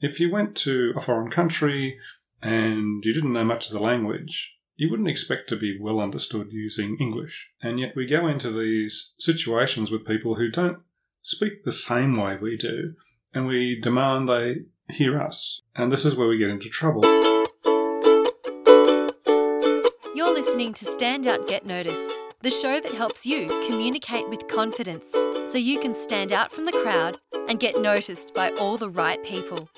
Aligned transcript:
If 0.00 0.20
you 0.20 0.30
went 0.30 0.54
to 0.58 0.92
a 0.96 1.00
foreign 1.00 1.28
country 1.28 1.98
and 2.40 3.02
you 3.04 3.12
didn't 3.12 3.32
know 3.32 3.44
much 3.44 3.66
of 3.66 3.72
the 3.72 3.80
language, 3.80 4.54
you 4.76 4.88
wouldn't 4.88 5.08
expect 5.08 5.48
to 5.48 5.56
be 5.56 5.76
well 5.80 5.98
understood 5.98 6.52
using 6.52 6.96
English. 7.00 7.50
And 7.60 7.80
yet 7.80 7.96
we 7.96 8.06
go 8.06 8.28
into 8.28 8.56
these 8.56 9.14
situations 9.18 9.90
with 9.90 10.06
people 10.06 10.36
who 10.36 10.52
don't 10.52 10.78
speak 11.20 11.64
the 11.64 11.72
same 11.72 12.16
way 12.16 12.36
we 12.40 12.56
do, 12.56 12.94
and 13.34 13.48
we 13.48 13.80
demand 13.80 14.28
they 14.28 14.66
hear 14.88 15.20
us. 15.20 15.62
And 15.74 15.90
this 15.90 16.04
is 16.04 16.14
where 16.14 16.28
we 16.28 16.38
get 16.38 16.50
into 16.50 16.68
trouble. 16.68 17.02
You're 20.14 20.32
listening 20.32 20.74
to 20.74 20.84
Stand 20.84 21.26
Out 21.26 21.48
Get 21.48 21.66
Noticed, 21.66 22.16
the 22.42 22.50
show 22.50 22.80
that 22.80 22.94
helps 22.94 23.26
you 23.26 23.48
communicate 23.66 24.28
with 24.28 24.46
confidence 24.46 25.06
so 25.50 25.58
you 25.58 25.80
can 25.80 25.92
stand 25.92 26.30
out 26.30 26.52
from 26.52 26.66
the 26.66 26.72
crowd 26.84 27.18
and 27.48 27.58
get 27.58 27.80
noticed 27.80 28.32
by 28.32 28.52
all 28.52 28.76
the 28.76 28.90
right 28.90 29.20
people. 29.24 29.68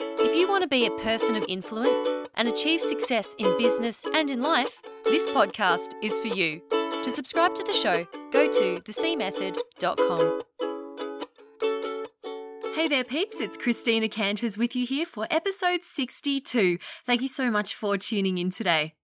You 0.40 0.48
want 0.48 0.62
to 0.62 0.68
be 0.68 0.86
a 0.86 0.90
person 1.02 1.36
of 1.36 1.44
influence 1.48 2.08
and 2.34 2.48
achieve 2.48 2.80
success 2.80 3.34
in 3.38 3.58
business 3.58 4.06
and 4.14 4.30
in 4.30 4.40
life, 4.40 4.80
this 5.04 5.28
podcast 5.28 5.92
is 6.00 6.18
for 6.18 6.28
you. 6.28 6.62
To 6.70 7.10
subscribe 7.10 7.54
to 7.56 7.62
the 7.62 7.74
show, 7.74 8.06
go 8.32 8.50
to 8.50 8.80
thecmethod.com. 8.80 10.40
Hey 12.74 12.88
there, 12.88 13.04
peeps. 13.04 13.38
It's 13.38 13.58
Christina 13.58 14.08
Canters 14.08 14.56
with 14.56 14.74
you 14.74 14.86
here 14.86 15.04
for 15.04 15.26
episode 15.30 15.84
62. 15.84 16.78
Thank 17.04 17.20
you 17.20 17.28
so 17.28 17.50
much 17.50 17.74
for 17.74 17.98
tuning 17.98 18.38
in 18.38 18.48
today. 18.48 18.94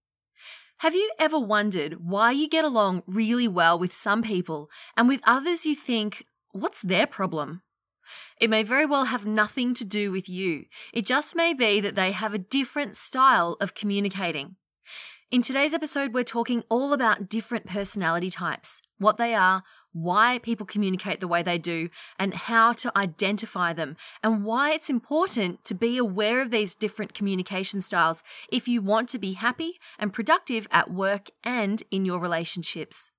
Have 0.79 0.95
you 0.95 1.13
ever 1.19 1.39
wondered 1.39 1.99
why 2.01 2.31
you 2.31 2.49
get 2.49 2.65
along 2.65 3.03
really 3.07 3.47
well 3.47 3.79
with 3.79 3.93
some 3.93 4.23
people 4.23 4.71
and 4.97 5.07
with 5.07 5.21
others 5.25 5.67
you 5.67 5.75
think, 5.75 6.25
what's 6.53 6.81
their 6.81 7.07
problem? 7.07 7.61
It 8.41 8.51
may 8.51 8.63
very 8.63 8.87
well 8.87 9.07
have 9.07 9.27
nothing 9.27 9.75
to 9.75 9.85
do 9.85 10.11
with 10.11 10.29
you. 10.29 10.67
It 10.93 11.07
just 11.07 11.37
may 11.37 11.55
be 11.55 11.81
that 11.81 11.95
they 11.95 12.13
have 12.13 12.35
a 12.35 12.39
different 12.39 12.97
style 12.97 13.57
of 13.61 13.75
communicating. 13.75 14.57
In 15.31 15.43
today's 15.43 15.75
episode, 15.75 16.15
we're 16.15 16.23
talking 16.23 16.63
all 16.69 16.93
about 16.93 17.29
different 17.29 17.67
personality 17.67 18.31
types, 18.31 18.81
what 18.99 19.17
they 19.17 19.35
are, 19.35 19.65
why 19.93 20.39
people 20.39 20.67
communicate 20.67 21.21
the 21.21 21.27
way 21.27 21.43
they 21.43 21.59
do, 21.59 21.89
and 22.19 22.35
how 22.35 22.73
to 22.75 22.97
identify 22.97 23.73
them, 23.73 23.97
and 24.23 24.45
why 24.45 24.73
it's 24.73 24.91
important 24.91 25.65
to 25.65 25.75
be 25.75 25.97
aware 25.97 26.43
of 26.43 26.51
these 26.51 26.75
different 26.75 27.15
communication 27.15 27.81
styles 27.81 28.23
if 28.53 28.69
you 28.69 28.83
want 28.83 29.09
to 29.09 29.19
be 29.19 29.33
happy 29.33 29.81
and 29.99 30.13
productive 30.13 30.69
at 30.71 30.93
work 30.93 31.31
and 31.43 31.83
in 31.91 32.05
your 32.05 32.21
relationships. 32.21 33.11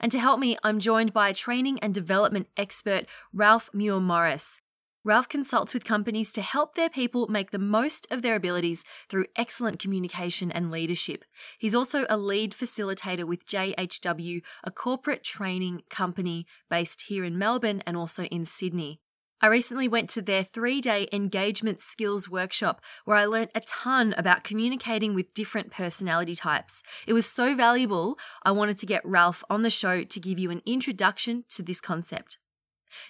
And 0.00 0.12
to 0.12 0.18
help 0.18 0.38
me, 0.40 0.56
I'm 0.62 0.78
joined 0.78 1.12
by 1.12 1.32
training 1.32 1.78
and 1.80 1.94
development 1.94 2.48
expert 2.56 3.06
Ralph 3.32 3.70
Muir 3.72 4.00
Morris. 4.00 4.60
Ralph 5.06 5.28
consults 5.28 5.72
with 5.72 5.84
companies 5.84 6.32
to 6.32 6.42
help 6.42 6.74
their 6.74 6.90
people 6.90 7.28
make 7.28 7.52
the 7.52 7.60
most 7.60 8.08
of 8.10 8.22
their 8.22 8.34
abilities 8.34 8.82
through 9.08 9.26
excellent 9.36 9.78
communication 9.78 10.50
and 10.50 10.68
leadership. 10.68 11.24
He's 11.60 11.76
also 11.76 12.06
a 12.10 12.16
lead 12.16 12.52
facilitator 12.52 13.24
with 13.24 13.46
JHW, 13.46 14.42
a 14.64 14.70
corporate 14.72 15.22
training 15.22 15.82
company 15.90 16.44
based 16.68 17.02
here 17.02 17.22
in 17.22 17.38
Melbourne 17.38 17.84
and 17.86 17.96
also 17.96 18.24
in 18.24 18.46
Sydney. 18.46 19.00
I 19.40 19.48
recently 19.48 19.86
went 19.86 20.08
to 20.10 20.22
their 20.22 20.42
three 20.42 20.80
day 20.80 21.08
engagement 21.12 21.78
skills 21.80 22.28
workshop 22.28 22.80
where 23.04 23.18
I 23.18 23.26
learnt 23.26 23.50
a 23.54 23.60
ton 23.60 24.14
about 24.16 24.44
communicating 24.44 25.14
with 25.14 25.34
different 25.34 25.70
personality 25.70 26.34
types. 26.34 26.82
It 27.06 27.12
was 27.12 27.26
so 27.26 27.54
valuable, 27.54 28.18
I 28.44 28.52
wanted 28.52 28.78
to 28.78 28.86
get 28.86 29.04
Ralph 29.04 29.44
on 29.50 29.62
the 29.62 29.70
show 29.70 30.04
to 30.04 30.20
give 30.20 30.38
you 30.38 30.50
an 30.50 30.62
introduction 30.64 31.44
to 31.50 31.62
this 31.62 31.82
concept. 31.82 32.38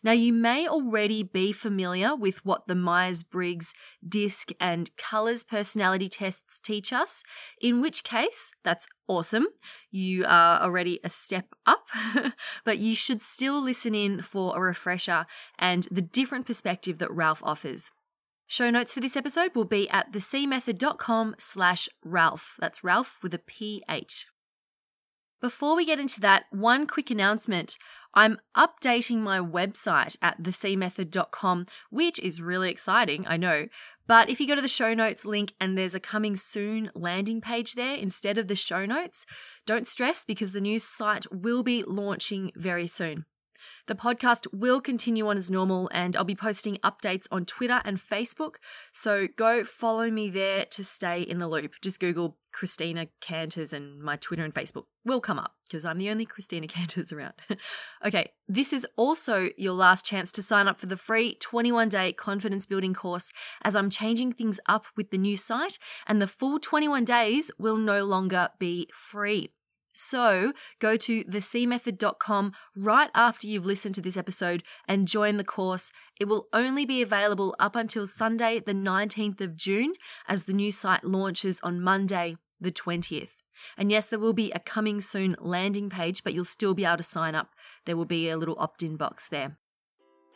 Now, 0.03 0.13
you 0.13 0.33
may 0.33 0.67
already 0.67 1.23
be 1.23 1.53
familiar 1.53 2.15
with 2.15 2.45
what 2.45 2.67
the 2.67 2.75
Myers 2.75 3.23
Briggs, 3.23 3.73
DISC, 4.07 4.53
and 4.61 4.95
Colors 4.97 5.45
personality 5.45 6.09
tests 6.09 6.61
teach 6.61 6.93
us, 6.93 7.23
in 7.61 7.81
which 7.81 8.05
case, 8.05 8.53
that's 8.65 8.87
awesome. 9.09 9.47
You 9.91 10.25
are 10.27 10.61
already 10.61 11.01
a 11.05 11.09
step 11.09 11.55
up, 11.67 11.89
but 12.65 12.79
you 12.79 12.95
should 12.95 13.23
still 13.23 13.63
listen 13.63 13.95
in 13.95 14.23
for 14.23 14.57
a 14.57 14.61
refresher 14.61 15.27
and 15.59 15.87
the 15.91 16.03
different 16.03 16.47
perspective 16.47 16.99
that 16.99 17.13
Ralph 17.13 17.43
offers. 17.43 17.91
Show 18.49 18.71
notes 18.71 18.95
for 18.95 19.01
this 19.01 19.17
episode 19.17 19.57
will 19.57 19.65
be 19.65 19.91
at 19.91 20.13
thecmethod.com 20.13 21.35
slash 21.39 21.89
Ralph. 22.05 22.55
That's 22.61 22.85
Ralph 22.85 23.19
with 23.21 23.35
a 23.35 23.41
PH. 23.41 24.27
Before 25.41 25.77
we 25.77 25.85
get 25.85 26.01
into 26.01 26.21
that, 26.21 26.45
one 26.51 26.87
quick 26.87 27.11
announcement. 27.11 27.77
I'm 28.17 28.39
updating 28.57 29.19
my 29.19 29.41
website 29.41 30.17
at 30.23 30.43
thecmethod.com, 30.43 31.67
which 31.91 32.19
is 32.19 32.41
really 32.41 32.71
exciting, 32.71 33.27
I 33.29 33.37
know. 33.37 33.67
But 34.07 34.31
if 34.31 34.41
you 34.41 34.47
go 34.47 34.55
to 34.55 34.63
the 34.63 34.69
show 34.69 34.95
notes 34.95 35.27
link 35.27 35.53
and 35.61 35.77
there's 35.77 35.95
a 35.95 36.01
coming 36.01 36.35
soon 36.35 36.91
landing 36.95 37.43
page 37.43 37.75
there 37.75 37.97
instead 37.97 38.39
of 38.39 38.49
the 38.49 38.57
show 38.57 38.87
notes, 38.87 39.27
don't 39.67 39.87
stress 39.87 40.25
because 40.25 40.53
the 40.53 40.63
new 40.63 40.79
site 40.79 41.27
will 41.31 41.63
be 41.63 41.83
launching 41.83 42.53
very 42.57 42.87
soon. 42.87 43.27
The 43.87 43.95
podcast 43.95 44.47
will 44.53 44.81
continue 44.81 45.29
on 45.29 45.37
as 45.37 45.51
normal, 45.51 45.89
and 45.93 46.17
I'll 46.17 46.25
be 46.25 46.35
posting 46.35 46.77
updates 46.79 47.27
on 47.31 47.45
Twitter 47.45 47.81
and 47.85 48.01
Facebook. 48.01 48.57
So 48.93 49.29
go 49.37 49.65
follow 49.65 50.11
me 50.11 50.29
there 50.31 50.65
to 50.67 50.85
stay 50.85 51.23
in 51.23 51.39
the 51.39 51.49
loop. 51.49 51.75
Just 51.81 52.01
Google 52.01 52.37
Christina 52.53 53.09
Canters, 53.21 53.73
and 53.73 54.01
my 54.01 54.17
Twitter 54.17 54.43
and 54.43 54.55
Facebook 54.55 54.85
will 55.05 55.21
come 55.21 55.39
up 55.39 55.55
because 55.65 55.85
I'm 55.85 55.99
the 55.99 56.11
only 56.11 56.25
Christina 56.25 56.67
Canters 56.77 57.13
around. 57.13 57.35
okay, 58.05 58.33
this 58.49 58.73
is 58.73 58.87
also 58.97 59.51
your 59.57 59.75
last 59.75 60.05
chance 60.05 60.33
to 60.33 60.43
sign 60.43 60.67
up 60.69 60.81
for 60.81 60.87
the 60.87 60.97
free 60.97 61.35
21 61.35 61.89
day 61.89 62.13
confidence 62.13 62.67
building 62.67 62.95
course 62.95 63.31
as 63.63 63.77
I'm 63.77 63.91
changing 63.91 64.33
things 64.33 64.59
up 64.67 64.87
with 64.97 65.11
the 65.11 65.19
new 65.19 65.37
site, 65.37 65.79
and 66.07 66.21
the 66.21 66.27
full 66.27 66.59
21 66.59 67.05
days 67.05 67.51
will 67.59 67.77
no 67.77 68.05
longer 68.05 68.49
be 68.59 68.89
free. 68.93 69.51
So 69.99 70.53
go 70.79 70.99
to 70.99 71.25
thecmethod.com 71.25 72.53
right 72.77 73.11
after 73.15 73.47
you've 73.47 73.65
listened 73.65 73.95
to 73.95 74.03
this 74.03 74.17
episode 74.17 74.63
and 74.87 75.09
join 75.09 75.39
the 75.39 75.45
course. 75.45 75.91
It 76.21 76.29
will 76.29 76.49
only 76.53 76.85
be 76.85 77.01
available 77.01 77.57
up 77.59 77.75
until 77.75 78.07
Sunday, 78.07 78.61
the 78.61 78.75
19th 78.75 79.41
of 79.41 79.57
June, 79.57 79.95
as 80.29 80.45
the 80.45 80.53
new 80.53 80.71
site 80.71 81.03
launches 81.03 81.61
on 81.63 81.81
Monday, 81.81 82.37
the 82.61 82.71
20th. 82.71 83.31
And 83.79 83.91
yes, 83.91 84.05
there 84.05 84.19
will 84.19 84.35
be 84.35 84.53
a 84.53 84.59
coming 84.59 85.01
soon 85.01 85.35
landing 85.39 85.89
page, 85.89 86.23
but 86.23 86.35
you'll 86.35 86.45
still 86.45 86.75
be 86.75 86.85
able 86.85 86.99
to 86.99 87.03
sign 87.03 87.35
up. 87.35 87.55
There 87.87 87.97
will 87.97 88.05
be 88.05 88.29
a 88.29 88.37
little 88.37 88.57
opt 88.59 88.83
in 88.83 88.97
box 88.99 89.31
there. 89.31 89.57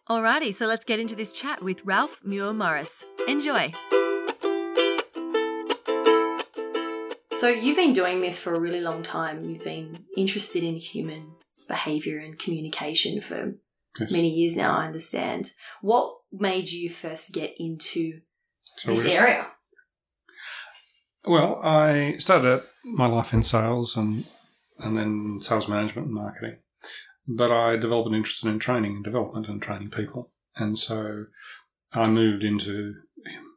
Alrighty, 0.08 0.54
so 0.54 0.64
let's 0.64 0.86
get 0.86 0.98
into 0.98 1.14
this 1.14 1.32
chat 1.32 1.62
with 1.62 1.84
Ralph 1.84 2.22
Muir 2.24 2.54
Morris. 2.54 3.04
Enjoy! 3.28 3.72
So 7.40 7.48
you've 7.48 7.76
been 7.76 7.94
doing 7.94 8.20
this 8.20 8.38
for 8.38 8.54
a 8.54 8.60
really 8.60 8.82
long 8.82 9.02
time. 9.02 9.48
You've 9.48 9.64
been 9.64 10.04
interested 10.14 10.62
in 10.62 10.76
human 10.76 11.36
behavior 11.68 12.18
and 12.18 12.38
communication 12.38 13.22
for 13.22 13.54
yes. 13.98 14.12
many 14.12 14.28
years 14.28 14.58
now, 14.58 14.76
I 14.76 14.84
understand. 14.84 15.52
What 15.80 16.16
made 16.30 16.68
you 16.68 16.90
first 16.90 17.32
get 17.32 17.54
into 17.58 18.20
so 18.76 18.90
this 18.90 19.06
area? 19.06 19.46
Well, 21.24 21.58
I 21.62 22.16
started 22.18 22.62
my 22.84 23.06
life 23.06 23.32
in 23.32 23.42
sales 23.42 23.96
and 23.96 24.26
and 24.78 24.94
then 24.94 25.38
sales 25.40 25.66
management 25.66 26.08
and 26.08 26.14
marketing. 26.14 26.58
But 27.26 27.50
I 27.50 27.76
developed 27.76 28.08
an 28.10 28.14
interest 28.16 28.44
in 28.44 28.58
training 28.58 28.96
and 28.96 29.04
development 29.04 29.48
and 29.48 29.62
training 29.62 29.88
people. 29.88 30.30
And 30.56 30.76
so 30.76 31.24
I 31.94 32.06
moved 32.06 32.44
into 32.44 32.96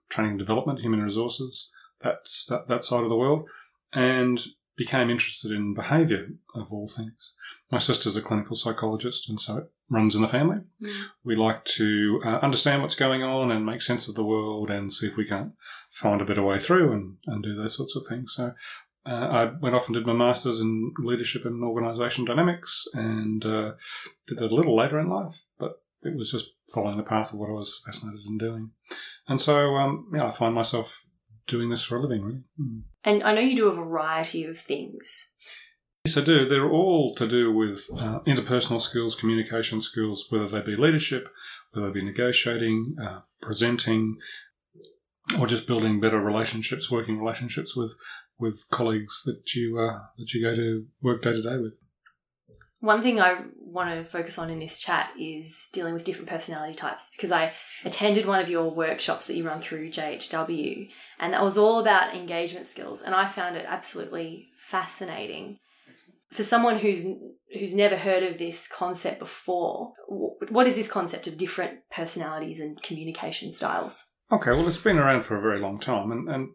training 0.10 0.32
and 0.32 0.40
development, 0.40 0.80
human 0.80 1.02
resources, 1.02 1.70
that's 2.02 2.46
that, 2.46 2.70
that 2.70 2.86
side 2.86 3.04
of 3.04 3.10
the 3.10 3.18
world 3.18 3.46
and 3.94 4.46
became 4.76 5.10
interested 5.10 5.52
in 5.52 5.74
behaviour 5.74 6.30
of 6.56 6.72
all 6.74 6.88
things. 6.88 7.36
My 7.72 7.78
sister's 7.78 8.16
a 8.16 8.22
clinical 8.22 8.56
psychologist, 8.56 9.30
and 9.30 9.40
so 9.40 9.58
it 9.58 9.72
runs 9.90 10.16
in 10.16 10.22
the 10.22 10.28
family. 10.28 10.58
Mm. 10.84 11.06
We 11.24 11.36
like 11.36 11.64
to 11.66 12.22
uh, 12.26 12.40
understand 12.42 12.82
what's 12.82 12.96
going 12.96 13.24
on 13.24 13.52
and 13.52 13.66
make 13.66 13.82
sense 13.82 14.08
of 14.08 14.16
the 14.16 14.26
world 14.26 14.72
and 14.72 14.92
see 14.92 15.08
if 15.08 15.16
we 15.16 15.28
can't 15.28 15.54
find 15.92 16.22
a 16.22 16.26
better 16.26 16.44
way 16.44 16.58
through 16.58 16.92
and, 16.92 17.18
and 17.28 17.44
do 17.44 17.56
those 17.56 17.78
sorts 17.78 17.96
of 17.96 18.04
things. 18.08 18.34
So 18.36 18.54
uh, 19.06 19.10
I 19.12 19.46
went 19.62 19.76
off 19.76 19.88
and 19.88 19.94
did 19.94 20.08
my 20.08 20.14
master's 20.14 20.60
in 20.60 20.94
leadership 20.98 21.46
and 21.46 21.64
organisation 21.64 22.26
dynamics 22.26 22.88
and 22.94 23.46
uh, 23.46 23.74
did 24.28 24.40
that 24.40 24.52
a 24.52 24.56
little 24.56 24.76
later 24.76 25.00
in 25.00 25.08
life, 25.08 25.44
but 25.60 25.82
it 26.02 26.18
was 26.18 26.32
just 26.32 26.48
following 26.74 26.98
the 26.98 27.04
path 27.04 27.34
of 27.34 27.40
what 27.40 27.50
I 27.50 27.54
was 27.54 27.82
fascinated 27.86 28.26
in 28.26 28.38
doing. 28.38 28.72
And 29.28 29.40
so, 29.40 29.76
um, 29.76 30.10
yeah, 30.14 30.26
I 30.26 30.32
find 30.32 30.56
myself 30.56 31.06
doing 31.48 31.70
this 31.70 31.84
for 31.84 31.98
a 31.98 32.02
living, 32.02 32.24
really. 32.24 32.44
Mm. 32.60 32.82
And 33.04 33.24
I 33.24 33.34
know 33.34 33.42
you 33.42 33.56
do 33.56 33.70
a 33.70 33.76
variety 33.76 34.46
of 34.46 34.58
things. 34.58 35.34
Yes, 36.06 36.18
I 36.18 36.22
do. 36.22 36.48
They're 36.48 36.70
all 36.70 37.16
to 37.16 37.28
do 37.28 37.52
with 37.52 37.86
uh, 37.98 38.20
interpersonal 38.28 38.82
skills, 38.82 39.16
communication 39.16 39.80
skills, 39.80 40.26
whether 40.30 40.48
they 40.48 40.62
be 40.62 40.76
leadership, 40.76 41.30
whether 41.72 41.88
they 41.88 41.94
be 41.94 42.06
negotiating, 42.06 42.96
uh, 43.02 43.22
presenting, 43.42 44.18
or 45.40 45.48
just 45.48 45.66
building 45.66 46.02
better 46.02 46.20
relationships, 46.20 46.92
working 46.92 47.20
relationships 47.20 47.76
with 47.76 47.94
with 48.38 48.66
colleagues 48.70 49.22
that 49.26 49.54
you 49.56 49.80
uh, 49.80 50.00
that 50.18 50.34
you 50.34 50.44
go 50.44 50.56
to 50.56 50.86
work 51.02 51.22
day 51.22 51.32
to 51.32 51.42
day 51.42 51.58
with. 51.58 51.74
One 52.84 53.02
thing 53.02 53.22
I 53.22 53.38
want 53.62 53.92
to 53.92 54.04
focus 54.04 54.38
on 54.38 54.50
in 54.50 54.60
this 54.60 54.78
chat 54.78 55.12
is 55.18 55.70
dealing 55.72 55.94
with 55.94 56.04
different 56.04 56.28
personality 56.28 56.76
types 56.76 57.12
because 57.16 57.32
I 57.32 57.54
attended 57.86 58.26
one 58.26 58.42
of 58.42 58.50
your 58.50 58.70
workshops 58.76 59.28
that 59.28 59.38
you 59.38 59.48
run 59.48 59.62
through 59.62 59.90
JHW, 59.90 60.90
and 61.18 61.32
that 61.32 61.42
was 61.42 61.58
all 61.58 61.80
about 61.80 62.14
engagement 62.14 62.66
skills, 62.66 63.02
and 63.02 63.16
I 63.16 63.26
found 63.28 63.56
it 63.56 63.66
absolutely 63.66 64.50
fascinating. 64.58 65.60
For 66.34 66.44
someone 66.44 66.80
who's 66.80 67.06
who's 67.58 67.74
never 67.74 67.96
heard 67.96 68.22
of 68.22 68.38
this 68.38 68.68
concept 68.68 69.20
before, 69.20 69.94
what 70.50 70.68
is 70.68 70.76
this 70.76 70.92
concept 70.92 71.26
of 71.26 71.38
different 71.38 71.90
personalities 71.90 72.60
and 72.60 72.84
communication 72.84 73.54
styles? 73.54 74.04
Okay, 74.30 74.52
well, 74.52 74.68
it's 74.68 74.76
been 74.76 74.98
around 75.00 75.22
for 75.22 75.38
a 75.38 75.42
very 75.42 75.58
long 75.58 75.80
time, 75.80 76.12
and, 76.12 76.28
and 76.28 76.50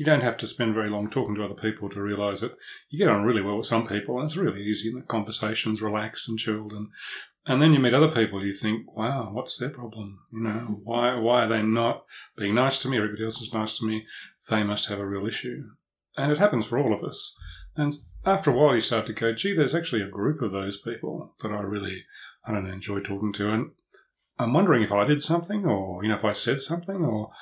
you 0.00 0.06
don't 0.06 0.22
have 0.22 0.38
to 0.38 0.46
spend 0.46 0.72
very 0.72 0.88
long 0.88 1.10
talking 1.10 1.34
to 1.34 1.44
other 1.44 1.52
people 1.52 1.90
to 1.90 2.00
realise 2.00 2.40
that 2.40 2.56
you 2.88 2.98
get 2.98 3.12
on 3.12 3.22
really 3.22 3.42
well 3.42 3.58
with 3.58 3.66
some 3.66 3.86
people, 3.86 4.18
and 4.18 4.24
it's 4.24 4.36
really 4.38 4.62
easy. 4.62 4.88
And 4.88 5.02
the 5.02 5.06
conversation's 5.06 5.82
relaxed 5.82 6.26
and 6.26 6.38
chilled, 6.38 6.72
and 6.72 6.88
and 7.44 7.60
then 7.60 7.74
you 7.74 7.80
meet 7.80 7.92
other 7.92 8.10
people. 8.10 8.42
You 8.42 8.54
think, 8.54 8.96
wow, 8.96 9.28
what's 9.30 9.58
their 9.58 9.68
problem? 9.68 10.20
You 10.32 10.40
know, 10.40 10.80
why 10.84 11.18
why 11.18 11.44
are 11.44 11.48
they 11.48 11.60
not 11.60 12.06
being 12.34 12.54
nice 12.54 12.78
to 12.78 12.88
me? 12.88 12.96
Everybody 12.96 13.24
else 13.24 13.42
is 13.42 13.52
nice 13.52 13.76
to 13.78 13.86
me. 13.86 14.06
They 14.48 14.62
must 14.62 14.86
have 14.86 15.00
a 15.00 15.06
real 15.06 15.26
issue, 15.26 15.64
and 16.16 16.32
it 16.32 16.38
happens 16.38 16.64
for 16.64 16.78
all 16.78 16.94
of 16.94 17.04
us. 17.04 17.34
And 17.76 17.92
after 18.24 18.50
a 18.50 18.54
while, 18.54 18.74
you 18.74 18.80
start 18.80 19.06
to 19.08 19.12
go, 19.12 19.34
gee, 19.34 19.54
there's 19.54 19.74
actually 19.74 20.00
a 20.00 20.08
group 20.08 20.40
of 20.40 20.50
those 20.50 20.80
people 20.80 21.34
that 21.42 21.52
I 21.52 21.60
really, 21.60 22.04
I 22.46 22.54
don't 22.54 22.70
enjoy 22.70 23.00
talking 23.00 23.34
to, 23.34 23.50
and 23.50 23.72
I'm 24.38 24.54
wondering 24.54 24.82
if 24.82 24.92
I 24.92 25.04
did 25.04 25.22
something, 25.22 25.66
or 25.66 26.02
you 26.02 26.08
know, 26.08 26.16
if 26.16 26.24
I 26.24 26.32
said 26.32 26.62
something, 26.62 27.04
or 27.04 27.32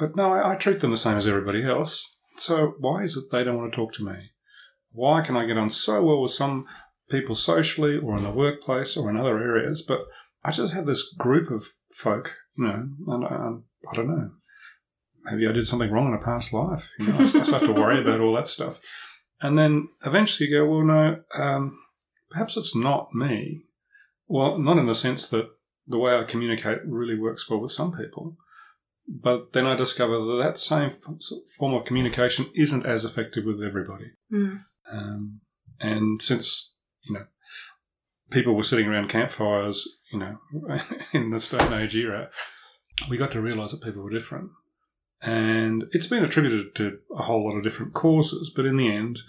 but 0.00 0.16
no, 0.16 0.32
I, 0.32 0.52
I 0.52 0.56
treat 0.56 0.80
them 0.80 0.90
the 0.90 0.96
same 0.96 1.16
as 1.16 1.28
everybody 1.28 1.64
else. 1.64 2.16
So 2.36 2.74
why 2.80 3.04
is 3.04 3.16
it 3.16 3.30
they 3.30 3.44
don't 3.44 3.58
want 3.58 3.72
to 3.72 3.76
talk 3.76 3.92
to 3.94 4.04
me? 4.04 4.30
Why 4.90 5.20
can 5.20 5.36
I 5.36 5.46
get 5.46 5.58
on 5.58 5.70
so 5.70 6.02
well 6.02 6.22
with 6.22 6.32
some 6.32 6.66
people 7.10 7.34
socially, 7.34 7.98
or 7.98 8.16
in 8.16 8.24
the 8.24 8.30
workplace, 8.30 8.96
or 8.96 9.10
in 9.10 9.16
other 9.16 9.38
areas, 9.38 9.82
but 9.82 10.00
I 10.44 10.52
just 10.52 10.72
have 10.72 10.86
this 10.86 11.12
group 11.18 11.50
of 11.50 11.66
folk, 11.92 12.36
you 12.56 12.64
know, 12.64 12.88
and, 13.08 13.24
and 13.24 13.62
I 13.90 13.96
don't 13.96 14.08
know. 14.08 14.30
Maybe 15.24 15.46
I 15.46 15.52
did 15.52 15.66
something 15.66 15.90
wrong 15.90 16.08
in 16.08 16.14
a 16.14 16.24
past 16.24 16.52
life. 16.52 16.90
You 16.98 17.08
know, 17.08 17.18
I 17.18 17.24
start 17.26 17.64
to 17.64 17.72
worry 17.72 18.00
about 18.00 18.20
all 18.20 18.34
that 18.36 18.48
stuff. 18.48 18.80
And 19.42 19.58
then 19.58 19.88
eventually 20.04 20.48
you 20.48 20.58
go, 20.58 20.66
well, 20.66 20.84
no, 20.84 21.16
um, 21.34 21.78
perhaps 22.30 22.56
it's 22.56 22.74
not 22.74 23.12
me. 23.12 23.64
Well, 24.28 24.58
not 24.58 24.78
in 24.78 24.86
the 24.86 24.94
sense 24.94 25.28
that 25.28 25.48
the 25.86 25.98
way 25.98 26.14
I 26.14 26.24
communicate 26.24 26.78
really 26.86 27.18
works 27.18 27.50
well 27.50 27.60
with 27.60 27.72
some 27.72 27.92
people. 27.92 28.36
But 29.10 29.52
then 29.54 29.66
I 29.66 29.74
discover 29.74 30.18
that 30.18 30.42
that 30.42 30.58
same 30.58 30.90
form 31.58 31.74
of 31.74 31.84
communication 31.84 32.46
isn't 32.54 32.86
as 32.86 33.04
effective 33.04 33.44
with 33.44 33.62
everybody. 33.62 34.12
Mm. 34.32 34.64
Um, 34.90 35.40
and 35.80 36.22
since, 36.22 36.74
you 37.02 37.14
know, 37.14 37.24
people 38.30 38.54
were 38.54 38.62
sitting 38.62 38.86
around 38.86 39.08
campfires, 39.08 39.88
you 40.12 40.18
know, 40.20 40.38
in 41.12 41.30
the 41.30 41.40
Stone 41.40 41.72
Age 41.72 41.96
era, 41.96 42.30
we 43.08 43.16
got 43.16 43.32
to 43.32 43.40
realize 43.40 43.72
that 43.72 43.82
people 43.82 44.02
were 44.02 44.10
different. 44.10 44.50
And 45.22 45.84
it's 45.90 46.06
been 46.06 46.24
attributed 46.24 46.74
to 46.76 46.98
a 47.14 47.24
whole 47.24 47.44
lot 47.44 47.56
of 47.56 47.64
different 47.64 47.92
causes, 47.92 48.50
but 48.54 48.64
in 48.64 48.76
the 48.76 48.94
end, 48.94 49.20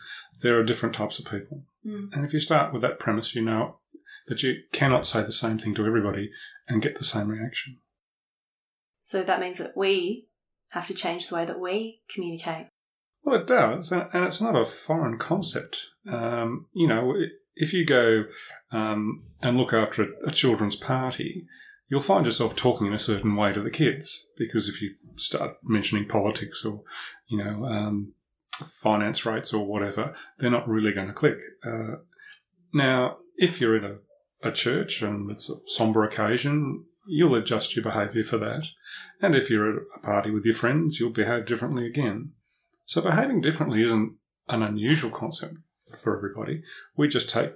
there 0.41 0.57
are 0.57 0.63
different 0.63 0.95
types 0.95 1.17
of 1.17 1.25
people. 1.25 1.63
Mm. 1.85 2.13
And 2.13 2.23
if 2.23 2.33
you 2.33 2.39
start 2.39 2.71
with 2.71 2.83
that 2.83 2.99
premise, 2.99 3.35
you 3.35 3.41
know 3.41 3.79
that 4.27 4.43
you 4.43 4.61
cannot 4.71 5.05
say 5.05 5.23
the 5.23 5.31
same 5.31 5.57
thing 5.57 5.73
to 5.75 5.85
everybody 5.85 6.31
and 6.67 6.81
get 6.81 6.97
the 6.97 7.03
same 7.03 7.27
reaction. 7.27 7.79
So 9.01 9.23
that 9.23 9.39
means 9.39 9.57
that 9.57 9.75
we 9.75 10.27
have 10.69 10.87
to 10.87 10.93
change 10.93 11.27
the 11.27 11.35
way 11.35 11.45
that 11.45 11.59
we 11.59 12.01
communicate. 12.13 12.67
Well, 13.23 13.39
it 13.39 13.47
does, 13.47 13.91
and 13.91 14.07
it's 14.13 14.41
not 14.41 14.55
a 14.55 14.65
foreign 14.65 15.17
concept. 15.17 15.89
Um, 16.11 16.67
you 16.73 16.87
know, 16.87 17.13
if 17.55 17.73
you 17.73 17.85
go 17.85 18.25
um, 18.71 19.23
and 19.41 19.57
look 19.57 19.73
after 19.73 20.07
a, 20.25 20.31
children's 20.31 20.75
party, 20.75 21.45
you'll 21.87 22.01
find 22.01 22.25
yourself 22.25 22.55
talking 22.55 22.87
in 22.87 22.93
a 22.93 22.99
certain 22.99 23.35
way 23.35 23.53
to 23.53 23.61
the 23.61 23.69
kids 23.69 24.27
because 24.37 24.67
if 24.67 24.81
you 24.81 24.95
start 25.15 25.57
mentioning 25.63 26.07
politics 26.07 26.65
or 26.65 26.81
you 27.27 27.37
know 27.37 27.65
um, 27.65 28.13
finance 28.53 29.25
rates 29.25 29.53
or 29.53 29.65
whatever, 29.65 30.15
they're 30.39 30.49
not 30.49 30.67
really 30.67 30.93
going 30.93 31.07
to 31.07 31.13
click. 31.13 31.37
Uh, 31.63 31.97
now, 32.73 33.17
if 33.37 33.61
you're 33.61 33.75
in 33.75 33.83
a, 33.83 34.47
a 34.47 34.51
church 34.51 35.01
and 35.01 35.29
it's 35.29 35.49
a 35.49 35.55
somber 35.67 36.03
occasion, 36.03 36.85
you'll 37.07 37.35
adjust 37.35 37.75
your 37.75 37.83
behaviour 37.83 38.23
for 38.23 38.37
that. 38.37 38.67
And 39.21 39.35
if 39.35 39.49
you're 39.49 39.77
at 39.77 39.83
a 39.95 39.99
party 39.99 40.31
with 40.31 40.45
your 40.45 40.55
friends, 40.55 40.99
you'll 40.99 41.11
behave 41.11 41.45
differently 41.45 41.85
again. 41.85 42.31
So 42.85 43.01
behaving 43.01 43.41
differently 43.41 43.83
isn't 43.83 44.15
an 44.47 44.63
unusual 44.63 45.11
concept 45.11 45.55
for 46.01 46.15
everybody. 46.15 46.63
We 46.95 47.07
just 47.07 47.29
take 47.29 47.53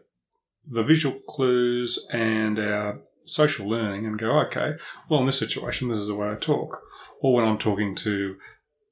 the 0.67 0.83
visual 0.83 1.19
clues 1.27 1.99
and 2.11 2.57
our 2.59 3.01
social 3.25 3.67
learning 3.67 4.05
and 4.05 4.17
go, 4.17 4.39
okay, 4.39 4.73
well, 5.09 5.19
in 5.21 5.25
this 5.25 5.39
situation, 5.39 5.89
this 5.89 6.01
is 6.01 6.07
the 6.07 6.15
way 6.15 6.29
I 6.29 6.35
talk. 6.35 6.81
Or 7.21 7.33
when 7.33 7.45
I'm 7.45 7.57
talking 7.57 7.95
to, 7.95 8.35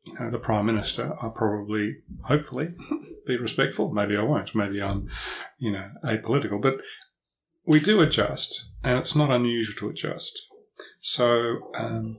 you 0.03 0.19
know, 0.19 0.31
the 0.31 0.39
Prime 0.39 0.65
Minister, 0.65 1.15
I'll 1.21 1.31
probably, 1.31 1.97
hopefully, 2.23 2.69
be 3.27 3.37
respectful. 3.37 3.91
Maybe 3.91 4.17
I 4.17 4.23
won't. 4.23 4.53
Maybe 4.55 4.81
I'm, 4.81 5.09
you 5.57 5.71
know, 5.71 5.89
apolitical. 6.03 6.61
But 6.61 6.81
we 7.65 7.79
do 7.79 8.01
adjust, 8.01 8.69
and 8.83 8.97
it's 8.97 9.15
not 9.15 9.31
unusual 9.31 9.75
to 9.79 9.89
adjust. 9.89 10.39
So 10.99 11.71
um, 11.77 12.17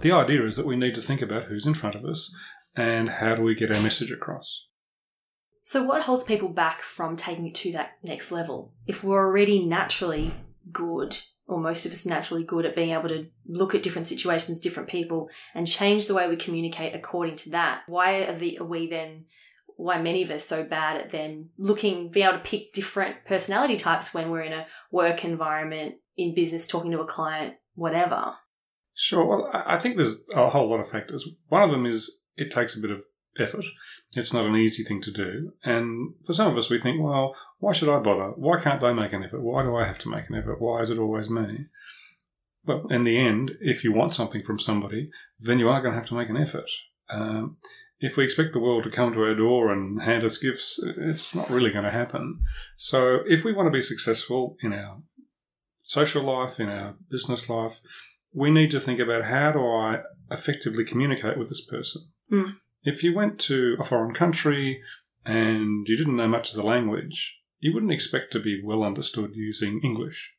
the 0.00 0.12
idea 0.12 0.44
is 0.44 0.56
that 0.56 0.66
we 0.66 0.76
need 0.76 0.94
to 0.94 1.02
think 1.02 1.22
about 1.22 1.44
who's 1.44 1.66
in 1.66 1.74
front 1.74 1.94
of 1.94 2.04
us 2.04 2.32
and 2.74 3.08
how 3.08 3.34
do 3.34 3.42
we 3.42 3.54
get 3.54 3.74
our 3.74 3.82
message 3.82 4.10
across. 4.10 4.66
So, 5.64 5.84
what 5.84 6.02
holds 6.02 6.24
people 6.24 6.48
back 6.48 6.80
from 6.80 7.16
taking 7.16 7.46
it 7.46 7.54
to 7.56 7.72
that 7.72 7.92
next 8.02 8.32
level? 8.32 8.72
If 8.86 9.04
we're 9.04 9.24
already 9.24 9.64
naturally 9.64 10.34
good, 10.72 11.16
or 11.46 11.60
most 11.60 11.86
of 11.86 11.92
us 11.92 12.04
naturally 12.04 12.42
good 12.42 12.66
at 12.66 12.74
being 12.74 12.90
able 12.90 13.08
to 13.08 13.26
look 13.46 13.74
at 13.74 13.82
different 13.82 14.08
situations, 14.08 14.60
different 14.60 14.88
people, 14.88 15.28
and 15.54 15.66
change 15.66 16.06
the 16.06 16.14
way 16.14 16.28
we 16.28 16.36
communicate 16.36 16.94
according 16.94 17.36
to 17.36 17.50
that, 17.50 17.82
why 17.86 18.24
are, 18.24 18.36
the, 18.36 18.58
are 18.58 18.64
we 18.64 18.88
then 18.88 19.26
why 19.82 20.00
many 20.00 20.22
of 20.22 20.30
us 20.30 20.44
so 20.44 20.64
bad 20.64 20.96
at 20.96 21.10
then 21.10 21.48
looking, 21.58 22.08
be 22.08 22.22
able 22.22 22.34
to 22.34 22.38
pick 22.38 22.72
different 22.72 23.16
personality 23.26 23.76
types 23.76 24.14
when 24.14 24.30
we're 24.30 24.42
in 24.42 24.52
a 24.52 24.66
work 24.92 25.24
environment, 25.24 25.96
in 26.16 26.34
business, 26.34 26.66
talking 26.66 26.92
to 26.92 27.00
a 27.00 27.06
client, 27.06 27.54
whatever. 27.74 28.30
Sure. 28.94 29.24
Well, 29.24 29.50
I 29.52 29.78
think 29.78 29.96
there's 29.96 30.18
a 30.34 30.50
whole 30.50 30.70
lot 30.70 30.80
of 30.80 30.88
factors. 30.88 31.28
One 31.48 31.62
of 31.62 31.70
them 31.70 31.84
is 31.84 32.20
it 32.36 32.52
takes 32.52 32.76
a 32.76 32.80
bit 32.80 32.92
of 32.92 33.02
effort. 33.38 33.64
It's 34.12 34.32
not 34.32 34.46
an 34.46 34.54
easy 34.54 34.84
thing 34.84 35.00
to 35.02 35.10
do. 35.10 35.52
And 35.64 36.14
for 36.24 36.32
some 36.32 36.52
of 36.52 36.56
us, 36.56 36.70
we 36.70 36.78
think, 36.78 37.02
well, 37.02 37.34
why 37.58 37.72
should 37.72 37.88
I 37.88 37.98
bother? 37.98 38.32
Why 38.36 38.60
can't 38.60 38.80
they 38.80 38.92
make 38.92 39.12
an 39.12 39.24
effort? 39.24 39.42
Why 39.42 39.62
do 39.62 39.74
I 39.74 39.84
have 39.84 39.98
to 40.00 40.08
make 40.08 40.28
an 40.28 40.36
effort? 40.36 40.60
Why 40.60 40.80
is 40.80 40.90
it 40.90 40.98
always 40.98 41.28
me? 41.28 41.66
Well, 42.64 42.86
in 42.90 43.02
the 43.02 43.18
end, 43.18 43.56
if 43.60 43.82
you 43.82 43.92
want 43.92 44.14
something 44.14 44.44
from 44.44 44.60
somebody, 44.60 45.10
then 45.40 45.58
you 45.58 45.68
are 45.68 45.80
going 45.80 45.94
to 45.94 45.98
have 45.98 46.08
to 46.10 46.14
make 46.14 46.28
an 46.28 46.36
effort. 46.36 46.70
Um, 47.10 47.56
if 48.02 48.16
we 48.16 48.24
expect 48.24 48.52
the 48.52 48.58
world 48.58 48.82
to 48.82 48.90
come 48.90 49.12
to 49.12 49.22
our 49.22 49.34
door 49.34 49.72
and 49.72 50.02
hand 50.02 50.24
us 50.24 50.36
gifts, 50.36 50.82
it's 50.98 51.36
not 51.36 51.48
really 51.48 51.70
going 51.70 51.84
to 51.84 51.90
happen. 51.90 52.40
So, 52.76 53.20
if 53.26 53.44
we 53.44 53.52
want 53.52 53.68
to 53.68 53.70
be 53.70 53.80
successful 53.80 54.56
in 54.60 54.72
our 54.72 55.02
social 55.84 56.24
life, 56.24 56.58
in 56.58 56.68
our 56.68 56.96
business 57.08 57.48
life, 57.48 57.80
we 58.34 58.50
need 58.50 58.72
to 58.72 58.80
think 58.80 58.98
about 58.98 59.26
how 59.26 59.52
do 59.52 59.60
I 59.60 60.00
effectively 60.32 60.84
communicate 60.84 61.38
with 61.38 61.48
this 61.48 61.64
person. 61.64 62.08
Mm. 62.30 62.56
If 62.82 63.04
you 63.04 63.14
went 63.14 63.38
to 63.40 63.76
a 63.78 63.84
foreign 63.84 64.14
country 64.14 64.82
and 65.24 65.86
you 65.86 65.96
didn't 65.96 66.16
know 66.16 66.28
much 66.28 66.50
of 66.50 66.56
the 66.56 66.64
language, 66.64 67.38
you 67.60 67.72
wouldn't 67.72 67.92
expect 67.92 68.32
to 68.32 68.40
be 68.40 68.60
well 68.64 68.82
understood 68.82 69.30
using 69.34 69.80
English. 69.84 70.32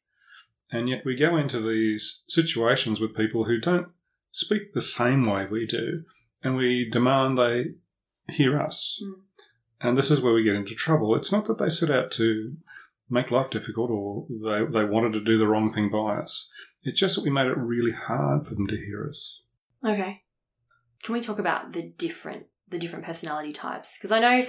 And 0.70 0.90
yet 0.90 1.06
we 1.06 1.16
go 1.16 1.38
into 1.38 1.62
these 1.62 2.24
situations 2.28 3.00
with 3.00 3.16
people 3.16 3.46
who 3.46 3.60
don't 3.60 3.88
speak 4.32 4.74
the 4.74 4.82
same 4.82 5.26
way 5.26 5.46
we 5.50 5.66
do, 5.66 6.04
and 6.44 6.56
we 6.56 6.90
demand 6.90 7.38
they 7.38 7.74
hear 8.28 8.60
us. 8.60 9.02
Mm. 9.04 9.14
And 9.82 9.98
this 9.98 10.12
is 10.12 10.22
where 10.22 10.34
we 10.34 10.44
get 10.44 10.56
into 10.56 10.76
trouble. 10.76 11.16
It's 11.16 11.32
not 11.32 11.46
that 11.46 11.60
they 11.60 11.70
set 11.70 11.92
out 11.92 12.12
to 12.12 12.56
make 13.10 13.32
life 13.32 13.50
difficult 13.50 13.92
or 13.92 14.26
they, 14.30 14.66
they 14.72 14.86
wanted 14.86 15.14
to 15.14 15.24
do 15.24 15.38
the 15.38 15.48
wrong 15.48 15.72
thing 15.72 15.90
by 15.90 16.18
us. 16.18 16.50
It's 16.84 17.00
just 17.00 17.16
that 17.16 17.24
we 17.24 17.30
made 17.30 17.48
it 17.48 17.58
really 17.58 17.92
hard 17.92 18.46
for 18.46 18.56
them 18.56 18.68
to 18.68 18.78
hear 18.78 19.08
us. 19.08 19.42
Okay. 19.86 20.24
Can 21.04 21.14
we 21.14 21.20
talk 21.20 21.40
about 21.40 21.74
the 21.74 21.94
different 21.98 22.46
the 22.70 22.80
different 22.80 23.06
personality 23.06 23.52
types? 23.52 23.98
Because 23.98 24.12
I 24.12 24.20
know 24.20 24.46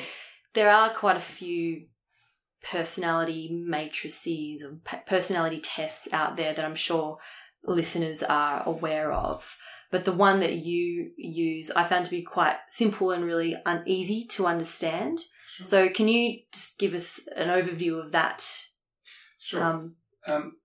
there 0.54 0.70
are 0.70 0.90
quite 0.90 1.16
a 1.16 1.20
few 1.20 1.86
personality 2.62 3.50
matrices 3.52 4.64
or 4.64 4.78
personality 5.06 5.58
tests 5.58 6.08
out 6.12 6.36
there 6.36 6.54
that 6.54 6.64
I'm 6.64 6.76
sure 6.76 7.18
listeners 7.64 8.22
are 8.22 8.62
aware 8.64 9.12
of. 9.12 9.56
But 9.90 10.04
the 10.04 10.12
one 10.12 10.40
that 10.40 10.64
you 10.64 11.10
use, 11.16 11.70
I 11.70 11.84
found 11.84 12.04
to 12.06 12.10
be 12.10 12.22
quite 12.22 12.56
simple 12.68 13.10
and 13.10 13.24
really 13.24 13.56
uneasy 13.64 14.24
to 14.30 14.46
understand. 14.46 15.20
Sure. 15.56 15.64
So, 15.64 15.88
can 15.88 16.08
you 16.08 16.40
just 16.52 16.78
give 16.78 16.94
us 16.94 17.28
an 17.36 17.48
overview 17.48 18.02
of 18.04 18.12
that? 18.12 18.44
Sure. 19.38 19.62
Um, 19.62 19.96
um, 20.26 20.56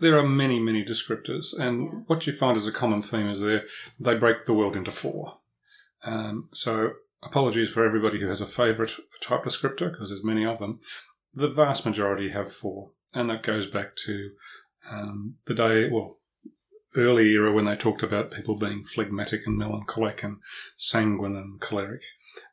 there 0.00 0.18
are 0.18 0.26
many, 0.26 0.60
many 0.60 0.84
descriptors, 0.84 1.58
and 1.58 1.82
yeah. 1.82 1.90
what 2.06 2.26
you 2.26 2.32
find 2.32 2.56
as 2.56 2.66
a 2.66 2.72
common 2.72 3.02
theme 3.02 3.28
is 3.28 3.40
they 3.40 3.60
they 3.98 4.14
break 4.14 4.46
the 4.46 4.54
world 4.54 4.76
into 4.76 4.90
four. 4.90 5.38
Um, 6.04 6.48
so, 6.52 6.92
apologies 7.22 7.70
for 7.70 7.84
everybody 7.84 8.20
who 8.20 8.28
has 8.28 8.40
a 8.40 8.46
favourite 8.46 8.92
type 9.20 9.44
descriptor 9.44 9.90
because 9.90 10.10
there's 10.10 10.24
many 10.24 10.44
of 10.44 10.58
them. 10.58 10.80
the 11.34 11.48
vast 11.48 11.84
majority 11.86 12.30
have 12.30 12.52
four, 12.52 12.92
and 13.14 13.28
that 13.30 13.42
goes 13.42 13.66
back 13.66 13.96
to 14.06 14.30
um, 14.90 15.36
the 15.46 15.54
day, 15.54 15.88
well, 15.90 16.18
early 16.96 17.30
era 17.30 17.52
when 17.52 17.64
they 17.64 17.76
talked 17.76 18.02
about 18.02 18.30
people 18.30 18.56
being 18.56 18.84
phlegmatic 18.84 19.46
and 19.46 19.56
melancholic 19.56 20.22
and 20.22 20.38
sanguine 20.76 21.36
and 21.36 21.60
choleric. 21.60 22.02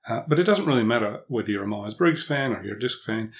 Uh, 0.07 0.21
but 0.27 0.39
it 0.39 0.43
doesn't 0.43 0.65
really 0.65 0.83
matter 0.83 1.21
whether 1.27 1.51
you're 1.51 1.63
a 1.63 1.67
Myers 1.67 1.93
Briggs 1.93 2.23
fan 2.23 2.53
or 2.53 2.63
you're 2.63 2.77
a 2.77 2.79
DISC 2.79 3.03
fan. 3.03 3.31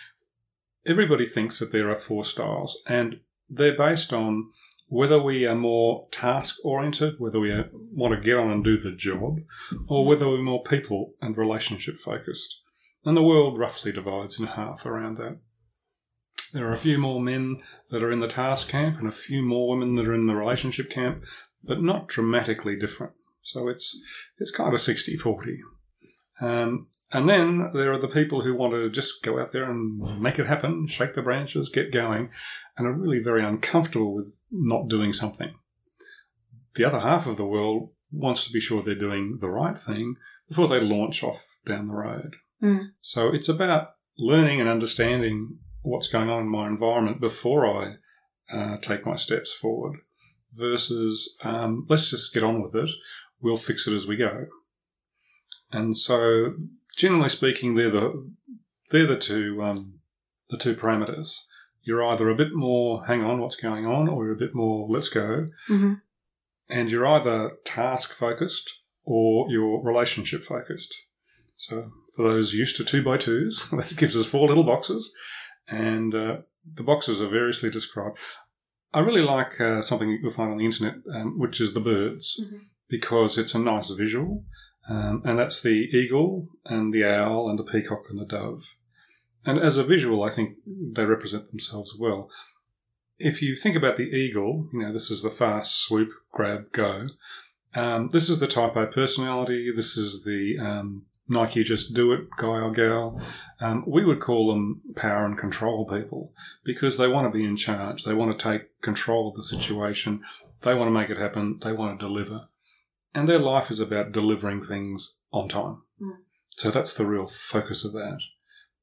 Everybody 0.86 1.26
thinks 1.26 1.60
that 1.60 1.72
there 1.72 1.90
are 1.90 1.96
four 1.96 2.24
styles, 2.24 2.82
and 2.88 3.20
they're 3.50 3.78
based 3.78 4.14
on 4.14 4.52
whether 4.88 5.22
we 5.22 5.46
are 5.46 5.56
more 5.56 6.08
task 6.12 6.58
oriented, 6.64 7.16
whether 7.20 7.40
we 7.40 7.54
want 7.92 8.16
to 8.16 8.22
get 8.22 8.38
on 8.38 8.50
and 8.50 8.64
do 8.64 8.78
the 8.78 8.92
job, 8.92 9.40
or 9.88 10.06
whether 10.06 10.28
we're 10.28 10.42
more 10.42 10.64
people 10.64 11.14
and 11.22 11.38
relationship 11.38 11.98
focused. 11.98 12.62
And 13.06 13.16
the 13.16 13.24
world 13.24 13.58
roughly 13.58 13.92
divides 13.92 14.40
in 14.40 14.48
half 14.48 14.86
around 14.86 15.18
that. 15.18 15.38
There 16.54 16.68
are 16.68 16.74
a 16.74 16.78
few 16.78 16.98
more 16.98 17.22
men 17.22 17.62
that 17.92 18.04
are 18.04 18.12
in 18.12 18.20
the 18.20 18.28
task 18.28 18.70
camp 18.70 18.98
and 18.98 19.08
a 19.08 19.12
few 19.12 19.42
more 19.42 19.70
women 19.70 19.96
that 19.96 20.08
are 20.08 20.16
in 20.16 20.28
the 20.28 20.36
relationship 20.36 20.90
camp, 20.90 21.24
but 21.64 21.82
not 21.82 22.08
dramatically 22.08 22.76
different. 22.78 23.14
So 23.42 23.68
it's 23.68 23.98
it's 24.38 24.52
kind 24.52 24.74
of 24.74 24.82
60 24.82 25.16
40. 25.16 25.60
Um, 26.42 26.88
and 27.12 27.28
then 27.28 27.72
there 27.74 27.92
are 27.92 27.98
the 27.98 28.08
people 28.08 28.42
who 28.42 28.56
want 28.56 28.74
to 28.74 28.90
just 28.90 29.24
go 29.24 29.40
out 29.40 29.52
there 29.52 29.70
and 29.70 30.22
make 30.22 30.40
it 30.40 30.48
happen, 30.48 30.88
shake 30.88 31.16
the 31.16 31.22
branches, 31.22 31.70
get 31.70 31.92
going, 31.92 32.30
and 32.78 32.88
are 32.88 32.94
really 32.94 33.20
very 33.20 33.44
uncomfortable 33.44 34.16
with 34.16 34.34
not 34.52 34.88
doing 34.88 35.12
something. 35.12 35.54
The 36.76 36.86
other 36.86 37.00
half 37.00 37.28
of 37.28 37.38
the 37.38 37.46
world 37.46 37.90
wants 38.12 38.46
to 38.46 38.54
be 38.54 38.60
sure 38.60 38.82
they're 38.82 38.96
doing 38.96 39.40
the 39.42 39.50
right 39.50 39.78
thing 39.78 40.16
before 40.48 40.68
they 40.68 40.80
launch 40.80 41.24
off 41.24 41.46
down 41.66 41.88
the 41.88 41.94
road. 41.94 42.36
Mm. 42.62 42.92
So 43.02 43.34
it's 43.34 43.50
about 43.50 43.96
learning 44.18 44.60
and 44.60 44.70
understanding 44.70 45.58
what's 45.82 46.08
going 46.08 46.30
on 46.30 46.44
in 46.44 46.50
my 46.50 46.68
environment 46.68 47.22
before 47.22 47.66
I 47.66 47.96
uh, 48.52 48.78
take 48.78 49.06
my 49.06 49.16
steps 49.16 49.54
forward 49.54 49.98
versus 50.54 51.36
um, 51.44 51.86
let's 51.90 52.10
just 52.10 52.34
get 52.34 52.44
on 52.44 52.62
with 52.62 52.76
it. 52.76 52.90
We'll 53.42 53.58
fix 53.58 53.88
it 53.88 53.94
as 53.94 54.08
we 54.08 54.18
go. 54.18 54.48
And 55.72 55.96
so, 55.96 56.54
generally 56.98 57.30
speaking, 57.30 57.76
they're 57.76 57.92
the 57.92 58.32
they're 58.92 59.06
the 59.06 59.18
two 59.18 59.62
um, 59.64 60.00
the 60.50 60.58
two 60.58 60.76
parameters. 60.76 61.42
You're 61.84 62.06
either 62.06 62.30
a 62.30 62.36
bit 62.36 62.54
more 62.54 63.06
hang 63.06 63.24
on, 63.24 63.40
what's 63.40 63.56
going 63.56 63.86
on, 63.86 64.10
or 64.10 64.26
you're 64.26 64.34
a 64.34 64.40
bit 64.40 64.56
more 64.56 64.88
let's 64.90 65.10
go. 65.10 65.50
hmm 65.68 65.94
And 66.70 66.92
you're 66.92 67.08
either 67.08 67.52
task 67.64 68.14
focused 68.14 68.80
or 69.04 69.50
you're 69.50 69.82
relationship 69.84 70.44
focused. 70.44 70.94
So, 71.56 71.92
for 72.16 72.24
those 72.24 72.54
used 72.54 72.78
to 72.78 72.84
two 72.84 73.04
by 73.04 73.18
twos, 73.18 73.70
that 73.72 73.96
gives 73.96 74.16
us 74.16 74.26
four 74.26 74.48
little 74.48 74.64
boxes, 74.64 75.14
and 75.70 76.14
uh, 76.16 76.38
the 76.76 76.84
boxes 76.84 77.22
are 77.22 77.28
variously 77.30 77.70
described. 77.70 78.18
I 78.94 79.00
really 79.00 79.22
like 79.22 79.60
uh, 79.62 79.82
something 79.82 80.10
you'll 80.22 80.32
find 80.32 80.52
on 80.52 80.58
the 80.58 80.66
internet, 80.66 80.96
um, 81.14 81.38
which 81.40 81.62
is 81.62 81.74
the 81.74 81.80
birds, 81.80 82.40
Mhm. 82.44 82.62
because 82.88 83.38
it's 83.38 83.54
a 83.54 83.60
nice 83.60 83.90
visual, 83.92 84.46
um, 84.90 85.22
and 85.26 85.38
that's 85.38 85.62
the 85.62 85.88
eagle 85.92 86.50
and 86.66 86.94
the 86.94 87.04
owl 87.06 87.50
and 87.50 87.60
the 87.60 87.64
peacock 87.64 88.06
and 88.10 88.20
the 88.20 88.26
dove. 88.26 88.76
And 89.46 89.60
as 89.60 89.78
a 89.78 89.84
visual, 89.84 90.24
I 90.24 90.32
think 90.32 90.58
they 90.66 91.06
represent 91.06 91.50
themselves 91.50 91.96
well. 91.98 92.30
If 93.20 93.42
you 93.42 93.56
think 93.56 93.76
about 93.76 93.98
the 93.98 94.10
eagle, 94.10 94.70
you 94.74 94.80
know, 94.80 94.92
this 94.94 95.12
is 95.12 95.22
the 95.22 95.30
fast 95.30 95.78
swoop, 95.78 96.10
grab, 96.32 96.72
go. 96.72 97.08
Um, 97.76 98.10
this 98.10 98.30
is 98.30 98.40
the 98.40 98.48
type 98.48 98.76
A 98.76 98.88
personality. 98.88 99.72
This 99.76 99.98
is 99.98 100.24
the 100.24 100.58
um, 100.58 101.06
Nike 101.30 101.64
just 101.64 101.94
do 101.94 102.12
it 102.12 102.28
guy 102.38 102.48
or 102.48 102.72
gal. 102.72 103.22
Um, 103.62 103.84
we 103.86 104.04
would 104.04 104.20
call 104.20 104.52
them 104.52 104.82
power 104.96 105.26
and 105.26 105.38
control 105.38 105.86
people 105.86 106.34
because 106.64 106.98
they 106.98 107.08
want 107.08 107.32
to 107.32 107.38
be 107.38 107.46
in 107.46 107.56
charge. 107.56 108.04
They 108.04 108.14
want 108.14 108.38
to 108.38 108.44
take 108.44 108.82
control 108.82 109.30
of 109.30 109.36
the 109.36 109.44
situation. 109.44 110.24
They 110.62 110.74
want 110.74 110.88
to 110.88 110.94
make 110.94 111.10
it 111.10 111.18
happen. 111.18 111.60
They 111.62 111.72
want 111.72 112.00
to 112.00 112.06
deliver. 112.06 112.48
And 113.14 113.28
their 113.28 113.40
life 113.40 113.70
is 113.70 113.80
about 113.80 114.12
delivering 114.12 114.62
things 114.62 115.16
on 115.32 115.50
time. 115.50 115.84
Mm. 116.02 116.18
So 116.58 116.72
that's 116.72 116.94
the 116.94 117.06
real 117.06 117.28
focus 117.28 117.86
of 117.86 117.94
that. 117.94 118.20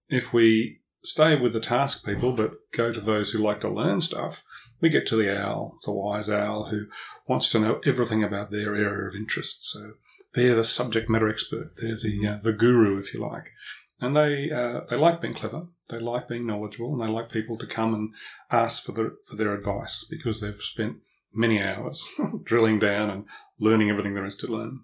If 0.08 0.32
we 0.32 0.80
stay 1.02 1.36
with 1.36 1.52
the 1.52 1.60
task 1.60 2.04
people 2.04 2.32
but 2.32 2.52
go 2.72 2.92
to 2.92 3.00
those 3.00 3.30
who 3.30 3.38
like 3.38 3.60
to 3.60 3.68
learn 3.68 4.00
stuff, 4.00 4.44
we 4.80 4.88
get 4.88 5.06
to 5.08 5.16
the 5.16 5.36
owl, 5.36 5.78
the 5.84 5.92
wise 5.92 6.30
owl 6.30 6.68
who 6.70 6.86
wants 7.28 7.50
to 7.50 7.58
know 7.58 7.80
everything 7.84 8.22
about 8.22 8.50
their 8.50 8.74
area 8.74 9.08
of 9.08 9.14
interest. 9.14 9.70
So 9.70 9.92
they're 10.36 10.54
the 10.54 10.64
subject 10.64 11.08
matter 11.08 11.28
expert. 11.28 11.72
They're 11.80 11.96
the 11.96 12.28
uh, 12.28 12.38
the 12.42 12.52
guru, 12.52 12.98
if 12.98 13.14
you 13.14 13.20
like, 13.20 13.52
and 14.00 14.14
they 14.14 14.50
uh, 14.50 14.82
they 14.88 14.96
like 14.96 15.20
being 15.20 15.34
clever. 15.34 15.66
They 15.88 15.98
like 15.98 16.28
being 16.28 16.46
knowledgeable, 16.46 16.92
and 16.92 17.02
they 17.02 17.12
like 17.12 17.30
people 17.30 17.56
to 17.56 17.66
come 17.66 17.94
and 17.94 18.10
ask 18.50 18.84
for 18.84 18.92
the 18.92 19.16
for 19.24 19.34
their 19.34 19.54
advice 19.54 20.06
because 20.08 20.40
they've 20.40 20.60
spent 20.60 20.98
many 21.32 21.60
hours 21.60 22.06
drilling 22.44 22.78
down 22.78 23.10
and 23.10 23.24
learning 23.58 23.90
everything 23.90 24.14
there 24.14 24.26
is 24.26 24.36
to 24.36 24.46
learn. 24.46 24.80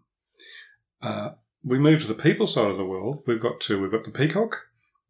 Uh, 1.02 1.32
we 1.62 1.78
move 1.78 2.00
to 2.00 2.08
the 2.08 2.14
people 2.14 2.46
side 2.46 2.70
of 2.70 2.76
the 2.76 2.84
world. 2.84 3.22
We've 3.26 3.40
got 3.40 3.60
two. 3.60 3.80
We've 3.80 3.92
got 3.92 4.04
the 4.04 4.10
peacock 4.10 4.62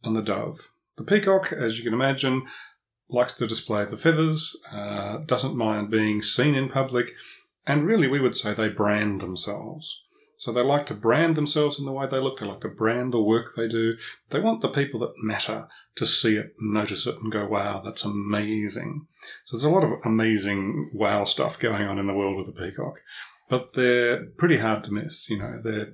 and 0.03 0.17
the 0.17 0.23
dove. 0.23 0.71
The 0.97 1.05
peacock, 1.05 1.53
as 1.53 1.79
you 1.79 1.85
can 1.85 1.95
imagine, 1.95 2.43
likes 3.09 3.35
to 3.35 3.47
display 3.47 3.85
the 3.85 3.97
feathers, 3.97 4.57
uh, 4.73 5.19
doesn't 5.25 5.57
mind 5.57 5.91
being 5.91 6.21
seen 6.21 6.57
in 6.57 6.69
public, 6.69 7.13
and 7.65 7.87
really 7.87 8.09
we 8.09 8.21
would 8.21 8.35
say 8.35 8.53
they 8.53 8.69
brand 8.69 9.21
themselves. 9.21 10.03
So 10.43 10.51
they 10.51 10.61
like 10.61 10.87
to 10.87 10.95
brand 10.95 11.37
themselves 11.37 11.79
in 11.79 11.85
the 11.85 11.93
way 11.93 12.09
they 12.09 12.19
look, 12.19 12.41
they 12.41 12.47
like 12.47 12.63
to 12.63 12.69
brand 12.69 13.13
the 13.13 13.23
work 13.23 13.55
they 13.55 13.69
do. 13.69 13.95
They 14.31 14.41
want 14.41 14.61
the 14.61 14.69
people 14.69 14.99
that 14.99 15.13
matter 15.23 15.69
to 15.95 16.05
see 16.05 16.35
it, 16.35 16.55
notice 16.59 17.07
it, 17.07 17.15
and 17.23 17.31
go, 17.31 17.47
wow, 17.47 17.81
that's 17.81 18.05
amazing. 18.05 19.07
So 19.45 19.57
there's 19.57 19.63
a 19.63 19.71
lot 19.71 19.85
of 19.85 20.01
amazing 20.05 20.91
wow 20.95 21.23
stuff 21.23 21.61
going 21.61 21.85
on 21.85 21.97
in 21.97 22.09
the 22.09 22.13
world 22.13 22.41
of 22.41 22.47
the 22.47 22.61
peacock. 22.61 22.95
But 23.49 23.75
they're 23.75 24.25
pretty 24.37 24.59
hard 24.59 24.83
to 24.83 24.93
miss, 24.93 25.31
you 25.31 25.39
know, 25.39 25.61
they're 25.63 25.93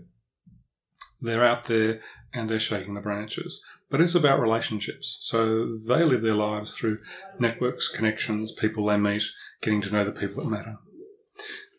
they're 1.20 1.44
out 1.44 1.64
there 1.64 2.00
and 2.32 2.48
they're 2.48 2.58
shaking 2.58 2.94
the 2.94 3.02
branches. 3.02 3.62
But 3.90 4.00
it's 4.00 4.14
about 4.14 4.40
relationships. 4.40 5.18
So 5.20 5.76
they 5.76 6.02
live 6.02 6.22
their 6.22 6.34
lives 6.34 6.72
through 6.72 7.00
networks, 7.38 7.88
connections, 7.88 8.52
people 8.52 8.86
they 8.86 8.96
meet, 8.96 9.24
getting 9.60 9.82
to 9.82 9.90
know 9.90 10.06
the 10.06 10.18
people 10.18 10.42
that 10.42 10.48
matter. 10.48 10.78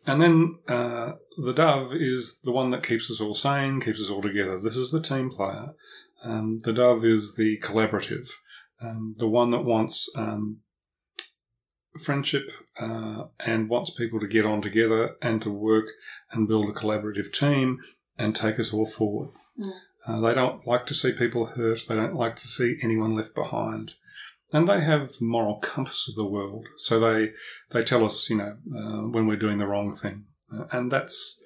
And 0.10 0.20
then 0.20 0.58
uh, 0.68 1.12
the 1.38 1.54
dove 1.54 1.94
is 1.94 2.40
the 2.44 2.52
one 2.52 2.72
that 2.72 2.82
keeps 2.82 3.12
us 3.12 3.22
all 3.22 3.36
sane, 3.36 3.80
keeps 3.80 4.02
us 4.02 4.10
all 4.10 4.24
together. 4.24 4.60
This 4.60 4.76
is 4.76 4.90
the 4.90 5.00
team 5.00 5.30
player. 5.30 5.76
Um, 6.24 6.58
the 6.64 6.74
dove 6.74 7.06
is 7.06 7.36
the 7.36 7.60
collaborative, 7.60 8.30
um, 8.82 9.14
the 9.18 9.28
one 9.28 9.52
that 9.52 9.64
wants 9.64 10.10
um, 10.16 10.62
friendship 12.02 12.50
uh, 12.82 13.26
and 13.40 13.70
wants 13.70 13.92
people 13.92 14.20
to 14.20 14.28
get 14.28 14.48
on 14.48 14.64
together 14.64 15.12
and 15.22 15.44
to 15.44 15.52
work 15.52 15.90
and 16.32 16.48
build 16.48 16.70
a 16.70 16.80
collaborative 16.80 17.32
team 17.32 17.78
and 18.18 18.36
take 18.36 18.60
us 18.60 18.74
all 18.74 18.88
forward. 18.88 19.30
Mm. 19.60 19.72
Uh, 20.08 20.20
they 20.22 20.34
don't 20.34 20.66
like 20.66 20.88
to 20.88 20.96
see 20.96 21.12
people 21.12 21.46
hurt. 21.46 21.86
They 21.88 21.96
don't 21.96 22.16
like 22.16 22.36
to 22.38 22.48
see 22.48 22.80
anyone 22.82 23.16
left 23.16 23.36
behind. 23.36 23.94
And 24.52 24.68
they 24.68 24.82
have 24.82 25.10
the 25.10 25.26
moral 25.26 25.58
compass 25.58 26.08
of 26.10 26.16
the 26.16 26.26
world. 26.26 26.66
So 26.78 27.00
they, 27.00 27.32
they 27.72 27.84
tell 27.84 28.04
us, 28.04 28.30
you 28.30 28.38
know, 28.38 28.58
uh, 28.76 29.08
when 29.08 29.28
we're 29.28 29.36
doing 29.38 29.60
the 29.60 29.68
wrong 29.68 29.96
thing. 29.96 30.26
Uh, 30.52 30.66
and 30.72 30.92
that's, 30.92 31.44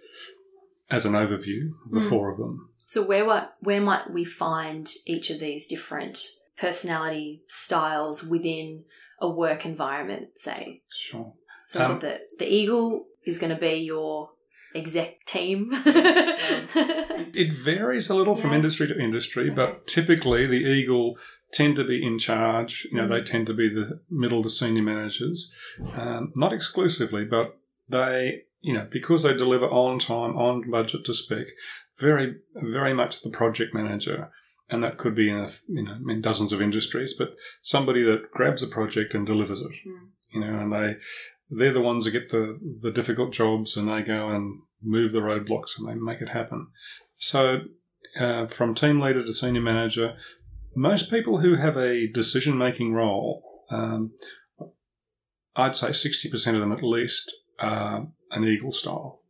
as 0.90 1.06
an 1.06 1.14
overview, 1.14 1.72
the 1.92 2.00
Mm. 2.00 2.10
four 2.10 2.32
of 2.32 2.38
them. 2.38 2.70
So 2.86 3.02
where 3.04 3.26
what 3.26 3.56
where 3.60 3.82
might 3.82 4.12
we 4.12 4.24
find 4.24 4.90
each 5.06 5.30
of 5.32 5.40
these 5.40 5.66
different 5.68 6.20
personality 6.58 7.42
styles 7.48 8.24
within 8.24 8.84
a 9.20 9.28
work 9.30 9.66
environment? 9.66 10.38
Say, 10.38 10.84
Sure. 10.92 11.34
so 11.68 11.84
Um, 11.84 12.00
the 12.00 12.22
the 12.38 12.48
eagle 12.48 13.08
is 13.26 13.40
going 13.40 13.54
to 13.56 13.60
be 13.60 13.76
your 13.78 14.30
exec 14.76 15.26
team. 15.26 15.72
It 17.36 17.52
varies 17.54 18.10
a 18.10 18.16
little 18.16 18.36
from 18.36 18.52
Yeah. 18.52 18.58
industry 18.58 18.88
to 18.88 19.00
industry, 19.00 19.50
but 19.50 19.88
typically 19.88 20.46
the 20.46 20.56
Eagle 20.78 21.18
tend 21.54 21.76
to 21.76 21.84
be 21.84 22.06
in 22.06 22.20
charge. 22.20 22.88
You 22.92 22.98
know, 22.98 23.08
they 23.08 23.22
tend 23.22 23.48
to 23.48 23.54
be 23.54 23.70
the 23.70 24.02
middle 24.10 24.44
to 24.44 24.50
senior 24.50 24.82
managers. 24.82 25.52
Um, 25.96 26.34
not 26.36 26.52
exclusively, 26.52 27.26
but 27.26 27.58
they, 27.88 28.42
you 28.62 28.74
know, 28.74 28.88
because 28.92 29.24
they 29.24 29.34
deliver 29.34 29.66
on 29.66 30.00
time, 30.00 30.36
on 30.36 30.70
budget 30.70 31.06
to 31.06 31.14
spec, 31.14 31.48
very, 32.00 32.38
very 32.56 32.94
much 32.94 33.22
the 33.22 33.30
project 33.30 33.74
manager. 33.74 34.32
And 34.70 34.84
that 34.84 34.98
could 34.98 35.14
be 35.14 35.30
in, 35.30 35.38
a, 35.38 35.50
you 35.68 35.84
know, 35.84 35.98
in 36.10 36.22
dozens 36.22 36.52
of 36.52 36.62
industries, 36.62 37.14
but 37.14 37.36
somebody 37.62 38.04
that 38.04 38.32
grabs 38.32 38.64
a 38.64 38.68
project 38.68 39.14
and 39.14 39.26
delivers 39.26 39.62
it. 39.62 39.72
Mm. 39.88 40.10
You 40.34 40.40
know, 40.42 40.60
and 40.60 40.74
they, 40.74 40.96
they're 41.50 41.74
the 41.74 41.82
ones 41.82 42.06
that 42.06 42.12
get 42.12 42.30
the, 42.30 42.60
the 42.82 42.92
difficult 42.92 43.32
jobs 43.34 43.78
and 43.78 43.88
they 43.88 44.02
go 44.02 44.30
and 44.30 44.62
move 44.82 45.12
the 45.12 45.20
roadblocks 45.20 45.78
and 45.78 45.88
they 45.88 45.94
make 45.94 46.22
it 46.22 46.30
happen. 46.30 46.68
So, 47.16 47.62
uh, 48.20 48.48
from 48.48 48.74
team 48.74 49.00
leader 49.00 49.24
to 49.24 49.34
senior 49.34 49.62
manager, 49.62 50.16
most 50.76 51.10
people 51.10 51.40
who 51.40 51.56
have 51.56 51.78
a 51.78 52.08
decision 52.08 52.58
making 52.58 52.94
role, 52.94 53.44
um, 53.70 54.12
I'd 55.56 55.76
say 55.76 55.90
60% 55.90 56.34
of 56.56 56.60
them 56.60 56.72
at 56.72 56.84
least 56.84 57.32
are 57.60 58.08
an 58.32 58.44
eagle 58.44 58.72
style. 58.72 59.22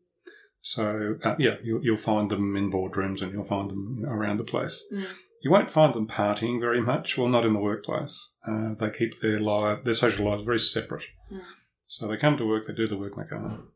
So, 0.62 1.16
uh, 1.24 1.36
yeah, 1.40 1.56
you'll, 1.62 1.84
you'll 1.84 1.98
find 1.98 2.30
them 2.30 2.56
in 2.56 2.72
boardrooms 2.72 3.22
and 3.22 3.34
you'll 3.34 3.44
find 3.44 3.70
them 3.70 4.06
around 4.08 4.38
the 4.38 4.46
place. 4.46 4.86
Mm. 4.94 5.08
You 5.42 5.52
won't 5.52 5.70
find 5.70 5.94
them 5.94 6.08
partying 6.08 6.62
very 6.62 6.82
much. 6.82 7.18
Well, 7.18 7.28
not 7.28 7.46
in 7.46 7.52
the 7.52 7.60
workplace. 7.60 8.34
Uh, 8.48 8.74
they 8.80 8.90
keep 8.90 9.20
their 9.20 9.40
life, 9.40 9.84
their 9.84 9.94
social 9.94 10.30
lives 10.30 10.46
very 10.46 10.60
separate. 10.60 11.04
Mm. 11.32 11.42
So 11.88 12.08
they 12.08 12.16
come 12.16 12.38
to 12.38 12.48
work, 12.48 12.66
they 12.66 12.74
do 12.74 12.88
the 12.88 12.98
work, 12.98 13.18
and 13.18 13.26
they 13.26 13.30
go 13.30 13.40
home. 13.40 13.68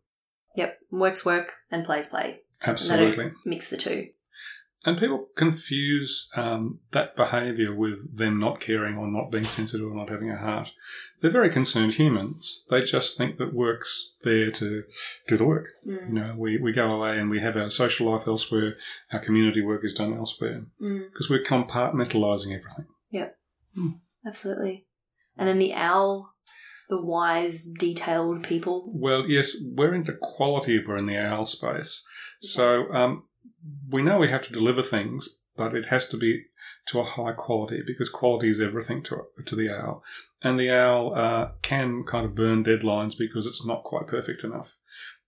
Yep. 0.55 0.79
Works 0.89 1.25
work 1.25 1.53
and 1.69 1.85
plays 1.85 2.07
play. 2.07 2.39
Absolutely. 2.65 3.31
mix 3.45 3.69
the 3.69 3.77
two. 3.77 4.07
And 4.85 4.97
people 4.97 5.27
confuse 5.35 6.29
um, 6.35 6.79
that 6.91 7.15
behaviour 7.15 7.73
with 7.75 8.15
them 8.15 8.39
not 8.39 8.59
caring 8.61 8.95
or 8.95 9.07
not 9.07 9.31
being 9.31 9.43
sensitive 9.43 9.87
or 9.87 9.95
not 9.95 10.09
having 10.09 10.29
a 10.29 10.37
heart. 10.37 10.71
They're 11.19 11.31
very 11.31 11.49
concerned 11.49 11.95
humans. 11.95 12.63
They 12.69 12.83
just 12.83 13.17
think 13.17 13.37
that 13.39 13.53
work's 13.55 14.13
there 14.23 14.51
to 14.51 14.83
do 15.27 15.35
the 15.37 15.45
work. 15.45 15.65
You 15.83 15.97
Mm. 15.97 16.09
know, 16.11 16.35
we, 16.37 16.57
we 16.57 16.71
go 16.71 16.91
away 16.91 17.17
and 17.17 17.29
we 17.29 17.41
have 17.41 17.57
our 17.57 17.71
social 17.71 18.11
life 18.11 18.27
elsewhere, 18.27 18.77
our 19.11 19.19
community 19.19 19.61
work 19.61 19.83
is 19.83 19.93
done 19.95 20.13
elsewhere 20.13 20.67
Mm. 20.81 21.09
because 21.09 21.29
we're 21.29 21.43
compartmentalising 21.43 22.55
everything. 22.55 22.85
Yep. 23.09 23.37
Absolutely. 24.25 24.85
And 25.37 25.47
then 25.49 25.59
the 25.59 25.73
owl, 25.73 26.33
the 26.89 27.01
wise, 27.01 27.65
detailed 27.79 28.43
people. 28.43 28.91
Well, 28.95 29.27
yes, 29.27 29.55
we're 29.61 29.93
into 29.93 30.13
quality 30.13 30.77
if 30.77 30.87
we're 30.87 30.97
in 30.97 31.05
the 31.05 31.17
owl 31.17 31.45
space. 31.45 32.05
So 32.41 32.91
um, 32.93 33.23
we 33.89 34.01
know 34.01 34.19
we 34.19 34.29
have 34.29 34.43
to 34.43 34.53
deliver 34.53 34.81
things, 34.81 35.39
but 35.55 35.75
it 35.75 35.85
has 35.85 36.07
to 36.09 36.17
be 36.17 36.45
to 36.87 36.99
a 36.99 37.03
high 37.03 37.33
quality 37.33 37.81
because 37.85 38.09
quality 38.09 38.49
is 38.49 38.61
everything 38.61 39.03
to 39.03 39.23
to 39.45 39.55
the 39.55 39.69
owl. 39.69 40.03
And 40.41 40.59
the 40.59 40.71
owl 40.71 41.13
uh, 41.15 41.51
can 41.61 42.03
kind 42.03 42.25
of 42.25 42.35
burn 42.35 42.63
deadlines 42.63 43.17
because 43.17 43.45
it's 43.45 43.65
not 43.65 43.83
quite 43.83 44.07
perfect 44.07 44.43
enough. 44.43 44.75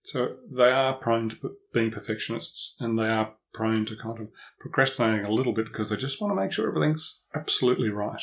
So 0.02 0.36
they 0.50 0.70
are 0.70 0.94
prone 0.94 1.28
to 1.30 1.56
being 1.74 1.90
perfectionists, 1.90 2.76
and 2.80 2.98
they 2.98 3.08
are 3.08 3.34
prone 3.52 3.84
to 3.86 3.96
kind 3.96 4.20
of 4.20 4.28
procrastinating 4.58 5.24
a 5.24 5.32
little 5.32 5.52
bit 5.52 5.66
because 5.66 5.90
they 5.90 5.96
just 5.96 6.20
want 6.20 6.30
to 6.30 6.40
make 6.40 6.52
sure 6.52 6.68
everything's 6.68 7.22
absolutely 7.34 7.90
right. 7.90 8.22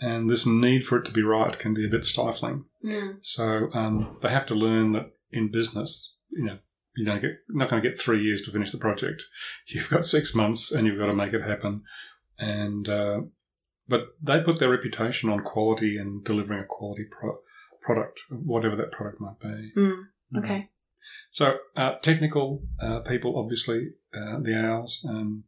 And 0.00 0.28
this 0.28 0.46
need 0.46 0.84
for 0.84 0.98
it 0.98 1.04
to 1.06 1.12
be 1.12 1.22
right 1.22 1.58
can 1.58 1.74
be 1.74 1.86
a 1.86 1.90
bit 1.90 2.04
stifling. 2.04 2.64
Mm. 2.84 3.16
So 3.20 3.70
um, 3.72 4.16
they 4.22 4.28
have 4.28 4.46
to 4.46 4.54
learn 4.54 4.92
that 4.92 5.10
in 5.32 5.50
business, 5.50 6.14
you 6.30 6.44
know, 6.44 6.58
you 6.98 7.04
don't 7.04 7.20
get 7.22 7.30
not 7.48 7.70
going 7.70 7.80
to 7.82 7.88
get 7.88 7.98
three 7.98 8.22
years 8.22 8.42
to 8.42 8.50
finish 8.50 8.72
the 8.72 8.78
project. 8.78 9.22
You've 9.68 9.88
got 9.88 10.04
six 10.04 10.34
months, 10.34 10.72
and 10.72 10.86
you've 10.86 10.98
got 10.98 11.06
to 11.06 11.14
make 11.14 11.32
it 11.32 11.42
happen. 11.42 11.82
And 12.38 12.88
uh, 12.88 13.20
but 13.88 14.16
they 14.22 14.40
put 14.40 14.58
their 14.58 14.68
reputation 14.70 15.30
on 15.30 15.40
quality 15.40 15.96
and 15.96 16.24
delivering 16.24 16.60
a 16.60 16.66
quality 16.66 17.04
pro- 17.10 17.38
product, 17.80 18.18
whatever 18.30 18.76
that 18.76 18.92
product 18.92 19.20
might 19.20 19.38
be. 19.40 19.72
Mm. 19.76 20.02
Okay. 20.36 20.68
So 21.30 21.56
uh, 21.76 21.94
technical 22.02 22.62
uh, 22.80 23.00
people, 23.00 23.38
obviously, 23.38 23.92
uh, 24.12 24.40
the 24.40 24.54
owls, 24.56 25.04
um, 25.08 25.44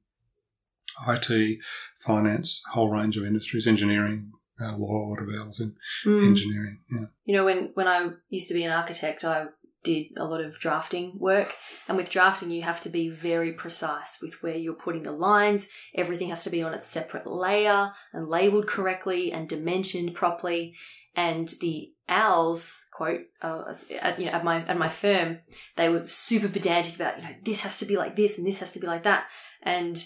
IT, 1.08 1.58
finance, 1.96 2.62
whole 2.72 2.88
range 2.88 3.16
of 3.16 3.24
industries, 3.24 3.66
engineering, 3.66 4.32
uh, 4.60 4.76
law, 4.76 5.14
of 5.14 5.28
owls 5.38 5.60
in 5.60 5.74
Mm. 6.06 6.26
engineering. 6.28 6.78
Yeah. 6.90 7.06
You 7.24 7.34
know, 7.34 7.44
when, 7.44 7.70
when 7.74 7.86
I 7.88 8.10
used 8.30 8.48
to 8.48 8.54
be 8.54 8.64
an 8.64 8.72
architect, 8.72 9.24
I 9.24 9.46
did 9.82 10.06
a 10.16 10.24
lot 10.24 10.40
of 10.40 10.58
drafting 10.58 11.18
work. 11.18 11.54
And 11.88 11.96
with 11.96 12.10
drafting, 12.10 12.50
you 12.50 12.62
have 12.62 12.80
to 12.82 12.88
be 12.88 13.08
very 13.08 13.52
precise 13.52 14.18
with 14.20 14.42
where 14.42 14.56
you're 14.56 14.74
putting 14.74 15.02
the 15.02 15.12
lines. 15.12 15.68
Everything 15.94 16.28
has 16.28 16.44
to 16.44 16.50
be 16.50 16.62
on 16.62 16.74
its 16.74 16.86
separate 16.86 17.26
layer 17.26 17.92
and 18.12 18.28
labeled 18.28 18.66
correctly 18.66 19.32
and 19.32 19.48
dimensioned 19.48 20.14
properly. 20.14 20.74
And 21.16 21.48
the 21.60 21.92
owls, 22.08 22.84
quote, 22.92 23.22
uh, 23.42 23.74
at, 24.00 24.18
you 24.18 24.26
know, 24.26 24.32
at 24.32 24.44
my, 24.44 24.64
at 24.64 24.78
my 24.78 24.88
firm, 24.88 25.40
they 25.76 25.88
were 25.88 26.06
super 26.06 26.48
pedantic 26.48 26.94
about, 26.94 27.18
you 27.18 27.24
know, 27.24 27.34
this 27.42 27.62
has 27.62 27.78
to 27.78 27.86
be 27.86 27.96
like 27.96 28.16
this 28.16 28.38
and 28.38 28.46
this 28.46 28.58
has 28.58 28.72
to 28.72 28.80
be 28.80 28.86
like 28.86 29.02
that. 29.04 29.26
And 29.62 30.02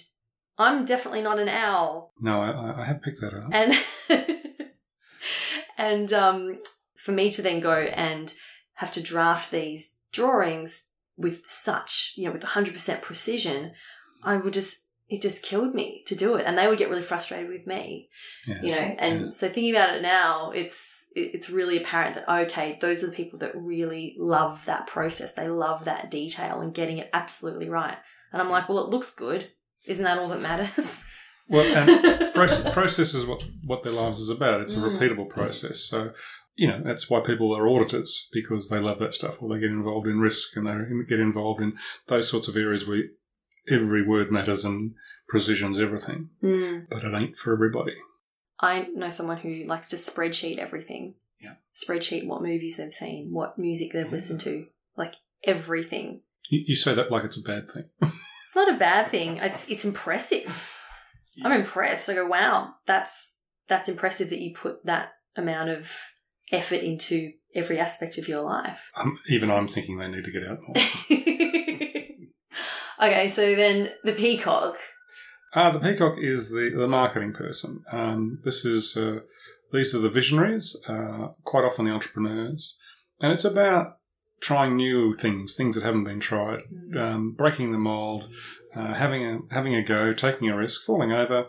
I'm 0.56 0.84
definitely 0.84 1.22
not 1.22 1.38
an 1.38 1.48
owl. 1.48 2.12
No, 2.20 2.40
I, 2.40 2.82
I 2.82 2.84
have 2.84 3.02
picked 3.02 3.20
that 3.20 3.34
up. 3.34 3.48
and 3.52 3.74
and 5.78 6.12
um, 6.12 6.58
for 6.96 7.12
me 7.12 7.30
to 7.32 7.42
then 7.42 7.60
go 7.60 7.74
and 7.74 8.32
have 8.74 8.90
to 8.92 9.02
draft 9.02 9.50
these 9.50 9.98
drawings 10.12 10.92
with 11.16 11.42
such 11.46 12.12
you 12.16 12.24
know 12.24 12.32
with 12.32 12.42
100% 12.42 13.02
precision 13.02 13.72
i 14.22 14.36
would 14.36 14.52
just 14.52 14.90
it 15.08 15.20
just 15.20 15.42
killed 15.42 15.74
me 15.74 16.02
to 16.06 16.14
do 16.16 16.34
it 16.36 16.44
and 16.46 16.56
they 16.56 16.66
would 16.66 16.78
get 16.78 16.88
really 16.88 17.02
frustrated 17.02 17.48
with 17.48 17.66
me 17.66 18.08
Yeah. 18.46 18.60
you 18.62 18.70
know 18.72 18.96
and 18.98 19.20
Yeah. 19.26 19.30
so 19.30 19.48
thinking 19.48 19.74
about 19.74 19.94
it 19.96 20.02
now 20.02 20.50
it's 20.50 21.06
it's 21.14 21.50
really 21.50 21.76
apparent 21.76 22.14
that 22.16 22.28
okay 22.46 22.78
those 22.80 23.04
are 23.04 23.08
the 23.08 23.12
people 23.16 23.38
that 23.40 23.52
really 23.54 24.16
love 24.18 24.64
that 24.66 24.86
process 24.86 25.32
they 25.34 25.48
love 25.48 25.84
that 25.84 26.10
detail 26.10 26.60
and 26.60 26.74
getting 26.74 26.98
it 26.98 27.10
absolutely 27.12 27.68
right 27.68 27.98
and 28.32 28.40
i'm 28.42 28.50
like 28.50 28.68
well 28.68 28.82
it 28.84 28.90
looks 28.90 29.10
good 29.10 29.48
isn't 29.86 30.04
that 30.04 30.18
all 30.18 30.28
that 30.28 30.40
matters 30.40 31.02
Well, 31.46 31.66
and 31.76 32.34
process, 32.34 32.72
process 32.72 33.12
is 33.12 33.26
what, 33.26 33.44
what 33.66 33.82
their 33.82 33.92
lives 33.92 34.18
is 34.18 34.30
about. 34.30 34.62
It's 34.62 34.74
a 34.76 34.78
Mm. 34.78 34.98
repeatable 34.98 35.28
process. 35.28 35.80
So, 35.80 36.12
you 36.56 36.68
know, 36.68 36.80
that's 36.84 37.10
why 37.10 37.20
people 37.20 37.54
are 37.56 37.68
auditors 37.68 38.28
because 38.32 38.68
they 38.68 38.78
love 38.78 38.98
that 38.98 39.14
stuff 39.14 39.42
or 39.42 39.48
they 39.48 39.60
get 39.60 39.70
involved 39.70 40.06
in 40.06 40.20
risk 40.20 40.56
and 40.56 40.66
they 40.66 41.04
get 41.08 41.20
involved 41.20 41.60
in 41.60 41.74
those 42.06 42.28
sorts 42.28 42.48
of 42.48 42.56
areas 42.56 42.86
where 42.86 43.02
every 43.68 44.06
word 44.06 44.30
matters 44.30 44.64
and 44.64 44.94
precision's 45.28 45.80
everything. 45.80 46.30
Mm. 46.42 46.86
But 46.88 47.04
it 47.04 47.14
ain't 47.14 47.36
for 47.36 47.52
everybody. 47.52 47.96
I 48.60 48.88
know 48.94 49.10
someone 49.10 49.38
who 49.38 49.64
likes 49.64 49.88
to 49.88 49.96
spreadsheet 49.96 50.58
everything. 50.58 51.14
Yeah. 51.40 51.54
Spreadsheet 51.74 52.26
what 52.26 52.42
movies 52.42 52.76
they've 52.76 52.92
seen, 52.92 53.32
what 53.32 53.58
music 53.58 53.92
they've 53.92 54.10
listened 54.10 54.40
to, 54.40 54.66
like 54.96 55.16
everything. 55.42 56.20
You, 56.48 56.64
you 56.68 56.74
say 56.74 56.94
that 56.94 57.10
like 57.10 57.24
it's 57.24 57.38
a 57.38 57.42
bad 57.42 57.70
thing. 57.70 57.84
It's 58.54 58.68
not 58.68 58.76
a 58.76 58.78
bad 58.78 59.10
thing. 59.10 59.38
It's 59.38 59.68
it's 59.68 59.84
impressive. 59.84 60.78
I'm 61.42 61.50
impressed. 61.50 62.08
I 62.08 62.14
go, 62.14 62.24
wow, 62.24 62.74
that's 62.86 63.34
that's 63.66 63.88
impressive 63.88 64.30
that 64.30 64.38
you 64.38 64.54
put 64.54 64.86
that 64.86 65.14
amount 65.34 65.70
of 65.70 65.90
effort 66.52 66.80
into 66.80 67.32
every 67.54 67.78
aspect 67.78 68.18
of 68.18 68.28
your 68.28 68.42
life. 68.42 68.90
Um, 68.96 69.18
even 69.28 69.50
I'm 69.50 69.68
thinking 69.68 69.98
they 69.98 70.08
need 70.08 70.24
to 70.24 70.32
get 70.32 70.44
out 70.44 70.60
more. 70.62 70.76
okay, 73.08 73.28
so 73.28 73.54
then 73.54 73.90
the 74.02 74.12
peacock. 74.12 74.76
Ah, 75.54 75.70
the 75.70 75.78
peacock 75.78 76.16
is 76.18 76.50
the, 76.50 76.72
the 76.76 76.88
marketing 76.88 77.32
person. 77.32 77.84
Um, 77.92 78.40
this 78.44 78.64
is 78.64 78.96
uh, 78.96 79.20
these 79.72 79.94
are 79.94 80.00
the 80.00 80.10
visionaries, 80.10 80.76
uh, 80.88 81.28
quite 81.44 81.64
often 81.64 81.84
the 81.84 81.92
entrepreneurs, 81.92 82.76
and 83.20 83.32
it's 83.32 83.44
about 83.44 83.98
trying 84.40 84.76
new 84.76 85.14
things, 85.14 85.54
things 85.54 85.74
that 85.74 85.84
haven't 85.84 86.04
been 86.04 86.20
tried, 86.20 86.60
um, 86.98 87.32
breaking 87.32 87.72
the 87.72 87.78
mold, 87.78 88.28
uh, 88.76 88.94
having 88.94 89.24
a 89.24 89.54
having 89.54 89.74
a 89.74 89.82
go, 89.82 90.12
taking 90.12 90.48
a 90.48 90.56
risk, 90.56 90.82
falling 90.82 91.12
over. 91.12 91.46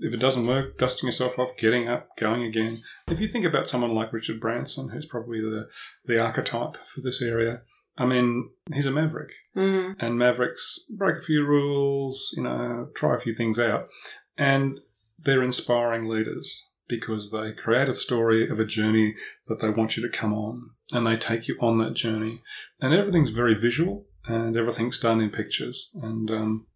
If 0.00 0.12
it 0.12 0.18
doesn't 0.20 0.46
work, 0.46 0.76
dusting 0.78 1.06
yourself 1.06 1.38
off, 1.38 1.56
getting 1.56 1.88
up, 1.88 2.16
going 2.18 2.42
again. 2.42 2.82
If 3.06 3.20
you 3.20 3.28
think 3.28 3.44
about 3.44 3.68
someone 3.68 3.94
like 3.94 4.12
Richard 4.12 4.40
Branson, 4.40 4.88
who's 4.90 5.06
probably 5.06 5.40
the 5.40 5.68
the 6.04 6.18
archetype 6.18 6.76
for 6.86 7.00
this 7.00 7.22
area, 7.22 7.62
I 7.96 8.04
mean, 8.06 8.50
he's 8.72 8.86
a 8.86 8.90
maverick 8.90 9.32
Mm. 9.56 9.94
and 10.00 10.18
Mavericks 10.18 10.80
break 10.90 11.16
a 11.18 11.22
few 11.22 11.44
rules, 11.44 12.32
you 12.36 12.42
know, 12.42 12.88
try 12.96 13.14
a 13.14 13.20
few 13.20 13.34
things 13.34 13.58
out. 13.58 13.88
And 14.36 14.80
they're 15.18 15.42
inspiring 15.44 16.08
leaders 16.08 16.64
because 16.88 17.30
they 17.30 17.52
create 17.52 17.88
a 17.88 17.94
story 17.94 18.48
of 18.50 18.58
a 18.60 18.64
journey 18.64 19.14
that 19.46 19.60
they 19.60 19.70
want 19.70 19.96
you 19.96 20.02
to 20.02 20.08
come 20.18 20.34
on 20.34 20.70
and 20.92 21.06
they 21.06 21.16
take 21.16 21.46
you 21.48 21.56
on 21.60 21.78
that 21.78 21.94
journey. 21.94 22.42
And 22.80 22.92
everything's 22.92 23.30
very 23.30 23.54
visual 23.54 24.06
and 24.26 24.56
everything's 24.56 24.98
done 24.98 25.20
in 25.20 25.30
pictures 25.30 25.90
and 25.94 26.30
um, 26.30 26.66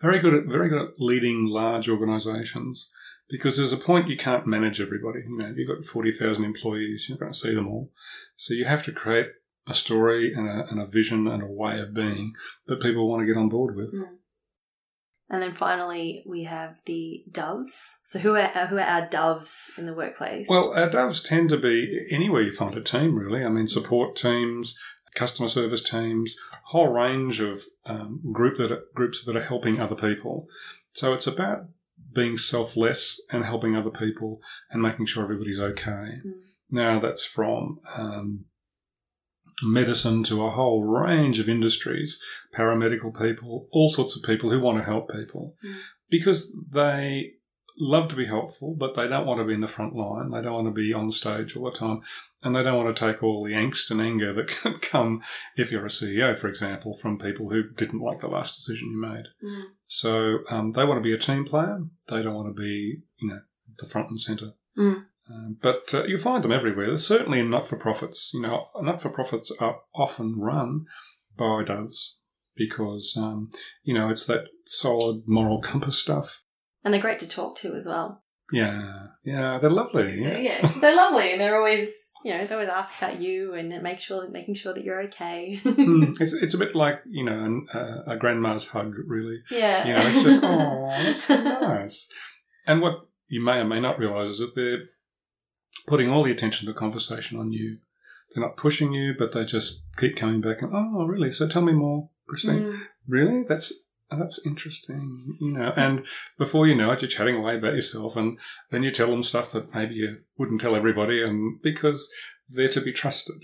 very 0.00 0.18
good 0.18 0.34
at 0.34 0.44
very 0.46 0.68
good 0.68 0.82
at 0.82 0.88
leading 0.98 1.46
large 1.46 1.88
organizations 1.88 2.90
because 3.28 3.56
there's 3.56 3.72
a 3.72 3.78
point 3.78 4.08
you 4.08 4.16
can't 4.16 4.46
manage 4.46 4.80
everybody. 4.80 5.20
You 5.20 5.38
know, 5.38 5.54
you've 5.56 5.68
got 5.68 5.84
40,000 5.84 6.44
employees, 6.44 7.06
you're 7.08 7.16
not 7.16 7.20
going 7.20 7.32
to 7.32 7.38
see 7.38 7.54
them 7.54 7.68
all. 7.68 7.90
So 8.36 8.54
you 8.54 8.66
have 8.66 8.84
to 8.84 8.92
create 8.92 9.28
a 9.66 9.74
story 9.74 10.34
and 10.34 10.48
a, 10.48 10.66
and 10.70 10.80
a 10.80 10.86
vision 10.86 11.26
and 11.26 11.42
a 11.42 11.46
way 11.46 11.80
of 11.80 11.94
being 11.94 12.34
that 12.66 12.82
people 12.82 13.08
want 13.08 13.22
to 13.22 13.26
get 13.26 13.38
on 13.38 13.48
board 13.48 13.76
with. 13.76 13.94
Mm. 13.94 14.18
And 15.30 15.40
then 15.40 15.54
finally, 15.54 16.22
we 16.26 16.44
have 16.44 16.76
the 16.84 17.24
doves. 17.30 17.80
So 18.04 18.18
who 18.18 18.36
are 18.36 18.66
who 18.66 18.76
are 18.76 18.80
our 18.82 19.08
doves 19.08 19.70
in 19.78 19.86
the 19.86 19.94
workplace? 19.94 20.46
Well, 20.50 20.74
our 20.74 20.88
doves 20.88 21.22
tend 21.22 21.48
to 21.48 21.56
be 21.56 22.06
anywhere 22.10 22.42
you 22.42 22.52
find 22.52 22.76
a 22.76 22.82
team, 22.82 23.16
really. 23.18 23.42
I 23.42 23.48
mean, 23.48 23.66
support 23.66 24.16
teams, 24.16 24.78
customer 25.14 25.48
service 25.48 25.82
teams, 25.82 26.36
a 26.52 26.56
whole 26.70 26.88
range 26.88 27.40
of 27.40 27.62
um, 27.86 28.20
group 28.32 28.56
that 28.58 28.72
are, 28.72 28.84
groups 28.94 29.24
that 29.24 29.36
are 29.36 29.44
helping 29.44 29.80
other 29.80 29.94
people. 29.94 30.46
So 30.92 31.12
it's 31.12 31.26
about 31.26 31.66
being 32.12 32.38
selfless 32.38 33.20
and 33.30 33.44
helping 33.44 33.76
other 33.76 33.90
people 33.90 34.40
and 34.70 34.82
making 34.82 35.06
sure 35.06 35.22
everybody's 35.24 35.60
okay. 35.60 36.20
Mm. 36.24 36.32
Now, 36.70 37.00
that's 37.00 37.24
from 37.24 37.78
um, 37.96 38.46
medicine 39.62 40.22
to 40.24 40.44
a 40.44 40.50
whole 40.50 40.82
range 40.84 41.38
of 41.38 41.48
industries, 41.48 42.20
paramedical 42.54 43.16
people, 43.16 43.68
all 43.72 43.88
sorts 43.88 44.16
of 44.16 44.22
people 44.22 44.50
who 44.50 44.60
want 44.60 44.78
to 44.78 44.84
help 44.84 45.10
people 45.10 45.54
Mm. 45.64 45.76
because 46.10 46.52
they 46.72 47.32
love 47.78 48.08
to 48.08 48.14
be 48.14 48.26
helpful, 48.26 48.74
but 48.78 48.94
they 48.94 49.08
don't 49.08 49.26
want 49.26 49.40
to 49.40 49.44
be 49.44 49.54
in 49.54 49.60
the 49.60 49.66
front 49.66 49.94
line. 49.94 50.30
They 50.30 50.42
don't 50.42 50.54
want 50.54 50.68
to 50.68 50.72
be 50.72 50.92
on 50.92 51.10
stage 51.10 51.56
all 51.56 51.64
the 51.64 51.76
time. 51.76 52.00
And 52.42 52.54
they 52.54 52.62
don't 52.62 52.76
want 52.76 52.94
to 52.94 53.06
take 53.06 53.22
all 53.22 53.42
the 53.42 53.54
angst 53.54 53.90
and 53.90 54.00
anger 54.00 54.32
that 54.34 54.48
can 54.62 54.78
come 54.80 55.22
if 55.56 55.72
you're 55.72 55.86
a 55.86 55.88
CEO, 55.88 56.36
for 56.36 56.48
example, 56.48 56.94
from 56.94 57.18
people 57.18 57.50
who 57.50 57.70
didn't 57.70 58.00
like 58.00 58.20
the 58.20 58.28
last 58.28 58.56
decision 58.56 58.90
you 58.90 59.00
made. 59.00 59.24
Mm. 59.42 59.62
So 59.86 60.38
um, 60.50 60.72
they 60.72 60.84
want 60.84 60.98
to 60.98 61.08
be 61.08 61.14
a 61.14 61.18
team 61.18 61.44
player. 61.44 61.84
They 62.08 62.22
don't 62.22 62.34
want 62.34 62.54
to 62.54 62.60
be, 62.60 63.02
you 63.18 63.28
know, 63.28 63.40
the 63.78 63.86
front 63.86 64.10
and 64.10 64.20
centre. 64.20 64.52
Mm. 64.78 65.06
Um, 65.30 65.56
but 65.62 65.94
uh, 65.94 66.04
you 66.04 66.18
find 66.18 66.44
them 66.44 66.52
everywhere. 66.52 66.96
Certainly 66.96 67.40
in 67.40 67.50
not-for-profits. 67.50 68.32
You 68.34 68.42
know, 68.42 68.68
not-for-profits 68.80 69.50
are 69.58 69.80
often 69.94 70.38
run 70.38 70.84
by 71.36 71.64
doves 71.64 72.18
because, 72.54 73.14
um, 73.16 73.50
you 73.82 73.94
know, 73.94 74.10
it's 74.10 74.26
that 74.26 74.44
solid 74.66 75.22
moral 75.26 75.60
compass 75.62 75.98
stuff. 75.98 76.42
And 76.84 76.92
they're 76.92 77.00
great 77.00 77.18
to 77.20 77.28
talk 77.28 77.56
to 77.56 77.74
as 77.74 77.86
well. 77.86 78.22
Yeah, 78.52 79.06
yeah, 79.24 79.58
they're 79.60 79.70
lovely. 79.70 80.20
Yeah, 80.22 80.38
yeah. 80.38 80.72
they're 80.80 80.96
lovely, 80.96 81.32
and 81.32 81.40
they're 81.40 81.56
always, 81.56 81.90
you 82.24 82.32
know, 82.32 82.46
they 82.46 82.54
always 82.54 82.68
ask 82.68 82.94
about 82.98 83.20
you 83.20 83.54
and 83.54 83.82
make 83.82 84.00
sure, 84.00 84.28
making 84.28 84.54
sure 84.54 84.74
that 84.74 84.84
you're 84.84 85.02
okay. 85.04 85.60
Hmm, 85.62 86.12
it's, 86.20 86.34
it's 86.34 86.54
a 86.54 86.58
bit 86.58 86.74
like 86.74 87.00
you 87.08 87.24
know 87.24 87.44
an, 87.44 87.66
uh, 87.72 88.12
a 88.12 88.16
grandma's 88.16 88.68
hug, 88.68 88.94
really. 89.06 89.40
Yeah, 89.50 89.86
You 89.86 89.94
know, 89.94 90.08
it's 90.08 90.22
just 90.22 90.44
oh, 90.44 90.88
that's 90.90 91.24
so 91.24 91.42
nice. 91.42 92.08
And 92.66 92.80
what 92.80 93.08
you 93.28 93.42
may 93.42 93.58
or 93.58 93.64
may 93.64 93.80
not 93.80 93.98
realise 93.98 94.28
is 94.28 94.38
that 94.38 94.54
they're 94.54 94.84
putting 95.86 96.10
all 96.10 96.24
the 96.24 96.32
attention 96.32 96.68
of 96.68 96.74
the 96.74 96.78
conversation 96.78 97.38
on 97.38 97.52
you. 97.52 97.78
They're 98.34 98.44
not 98.44 98.56
pushing 98.56 98.92
you, 98.92 99.14
but 99.16 99.32
they 99.32 99.44
just 99.44 99.84
keep 99.96 100.16
coming 100.16 100.40
back 100.40 100.62
and 100.62 100.72
oh, 100.74 101.04
really? 101.06 101.30
So 101.30 101.46
tell 101.46 101.62
me 101.62 101.72
more, 101.72 102.10
Christine. 102.26 102.62
Mm. 102.62 102.80
Really? 103.06 103.44
That's 103.46 103.72
that's 104.10 104.44
interesting, 104.46 105.36
you 105.40 105.52
know. 105.52 105.72
And 105.76 106.04
before 106.38 106.66
you 106.66 106.74
know 106.74 106.92
it, 106.92 107.02
you're 107.02 107.08
chatting 107.08 107.36
away 107.36 107.56
about 107.56 107.74
yourself, 107.74 108.16
and 108.16 108.38
then 108.70 108.82
you 108.82 108.90
tell 108.90 109.10
them 109.10 109.22
stuff 109.22 109.52
that 109.52 109.74
maybe 109.74 109.94
you 109.94 110.18
wouldn't 110.38 110.60
tell 110.60 110.76
everybody, 110.76 111.22
and 111.22 111.60
because 111.62 112.08
they're 112.48 112.68
to 112.68 112.80
be 112.80 112.92
trusted, 112.92 113.36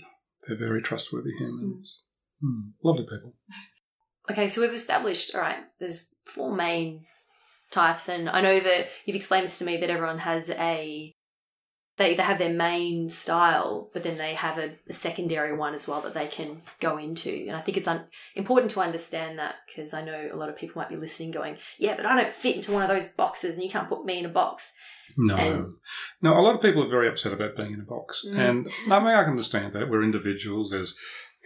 they're 0.47 0.57
very 0.57 0.81
trustworthy 0.81 1.31
humans. 1.37 2.03
Hmm, 2.41 2.69
lovely 2.83 3.03
people. 3.03 3.35
Okay, 4.29 4.47
so 4.47 4.61
we've 4.61 4.73
established, 4.73 5.33
all 5.33 5.41
right, 5.41 5.57
there's 5.79 6.13
four 6.25 6.55
main 6.55 7.05
types, 7.71 8.07
and 8.07 8.29
I 8.29 8.39
know 8.39 8.59
that 8.59 8.87
you've 9.03 9.15
explained 9.15 9.45
this 9.45 9.57
to 9.59 9.65
me 9.65 9.77
that 9.77 9.89
everyone 9.89 10.19
has 10.19 10.51
a 10.51 11.13
they, 11.97 12.15
they 12.15 12.23
have 12.23 12.37
their 12.37 12.53
main 12.53 13.09
style, 13.09 13.89
but 13.93 14.03
then 14.03 14.17
they 14.17 14.33
have 14.33 14.57
a, 14.57 14.71
a 14.89 14.93
secondary 14.93 15.55
one 15.55 15.75
as 15.75 15.87
well 15.87 16.01
that 16.01 16.13
they 16.13 16.27
can 16.27 16.61
go 16.79 16.97
into. 16.97 17.45
And 17.47 17.55
I 17.55 17.61
think 17.61 17.77
it's 17.77 17.87
un- 17.87 18.05
important 18.35 18.71
to 18.71 18.79
understand 18.81 19.37
that 19.39 19.55
because 19.67 19.93
I 19.93 20.01
know 20.03 20.29
a 20.31 20.35
lot 20.37 20.49
of 20.49 20.57
people 20.57 20.81
might 20.81 20.89
be 20.89 20.95
listening 20.95 21.31
going, 21.31 21.57
yeah, 21.77 21.95
but 21.95 22.05
I 22.05 22.15
don't 22.19 22.33
fit 22.33 22.55
into 22.55 22.71
one 22.71 22.83
of 22.83 22.89
those 22.89 23.07
boxes 23.07 23.57
and 23.57 23.63
you 23.65 23.69
can't 23.71 23.89
put 23.89 24.05
me 24.05 24.19
in 24.19 24.25
a 24.25 24.29
box. 24.29 24.73
No, 25.17 25.35
And- 25.35 25.73
no. 26.21 26.33
A 26.37 26.41
lot 26.41 26.55
of 26.55 26.61
people 26.61 26.83
are 26.83 26.89
very 26.89 27.09
upset 27.09 27.33
about 27.33 27.57
being 27.57 27.73
in 27.73 27.81
a 27.81 27.83
box, 27.83 28.23
Mm. 28.25 28.37
and 28.37 28.67
I 28.93 28.99
mean 28.99 29.09
I 29.09 29.23
can 29.23 29.31
understand 29.31 29.73
that. 29.73 29.89
We're 29.89 30.03
individuals. 30.03 30.69
There's 30.69 30.95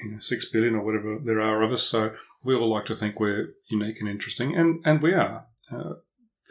you 0.04 0.12
know 0.12 0.20
six 0.20 0.46
billion 0.52 0.76
or 0.76 0.86
whatever 0.86 1.18
there 1.24 1.42
are 1.42 1.64
of 1.64 1.72
us, 1.72 1.82
so 1.82 2.12
we 2.44 2.54
all 2.54 2.70
like 2.70 2.86
to 2.86 2.94
think 2.96 3.20
we're 3.20 3.56
unique 3.72 3.98
and 4.00 4.08
interesting, 4.08 4.56
and 4.56 4.82
and 4.86 5.02
we 5.02 5.14
are. 5.14 5.48
Uh, 5.72 5.94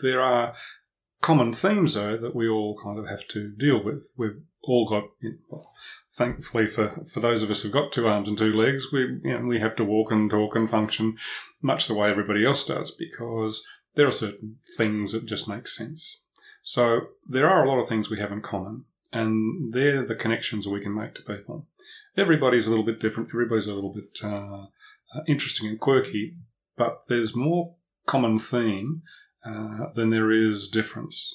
there 0.02 0.20
are 0.20 0.54
common 1.24 1.54
themes 1.54 1.94
though 1.94 2.18
that 2.18 2.36
we 2.36 2.46
all 2.46 2.76
kind 2.76 2.98
of 2.98 3.08
have 3.08 3.26
to 3.28 3.48
deal 3.48 3.82
with. 3.82 4.12
We've 4.18 4.42
all 4.62 4.86
got. 4.86 5.04
Well, 5.48 5.72
thankfully 6.10 6.66
for, 6.66 7.02
for 7.10 7.20
those 7.20 7.42
of 7.42 7.50
us 7.50 7.62
who've 7.62 7.72
got 7.72 7.92
two 7.92 8.06
arms 8.06 8.28
and 8.28 8.36
two 8.36 8.52
legs, 8.52 8.92
we 8.92 9.20
you 9.24 9.32
know, 9.32 9.46
we 9.46 9.58
have 9.58 9.74
to 9.76 9.84
walk 9.84 10.12
and 10.12 10.30
talk 10.30 10.54
and 10.54 10.68
function 10.68 11.16
much 11.62 11.88
the 11.88 11.94
way 11.94 12.10
everybody 12.10 12.44
else 12.44 12.66
does 12.66 12.90
because 12.90 13.64
there 13.94 14.06
are 14.06 14.12
certain 14.12 14.56
things 14.76 15.12
that 15.12 15.24
just 15.24 15.48
make 15.48 15.66
sense. 15.66 16.20
So 16.60 17.00
there 17.26 17.48
are 17.48 17.64
a 17.64 17.68
lot 17.68 17.80
of 17.80 17.88
things 17.88 18.10
we 18.10 18.20
have 18.20 18.32
in 18.32 18.42
common, 18.42 18.84
and 19.10 19.72
they're 19.72 20.04
the 20.04 20.14
connections 20.14 20.68
we 20.68 20.82
can 20.82 20.94
make 20.94 21.14
to 21.14 21.22
people. 21.22 21.66
Everybody's 22.18 22.66
a 22.66 22.70
little 22.70 22.84
bit 22.84 23.00
different. 23.00 23.30
Everybody's 23.30 23.66
a 23.66 23.74
little 23.74 23.94
bit 23.94 24.18
uh, 24.22 24.66
uh, 25.14 25.22
interesting 25.26 25.70
and 25.70 25.80
quirky, 25.80 26.36
but 26.76 27.00
there's 27.08 27.34
more 27.34 27.76
common 28.06 28.38
theme 28.38 29.00
uh, 29.44 29.92
than 29.94 30.10
there 30.10 30.32
is 30.32 30.68
difference. 30.68 31.34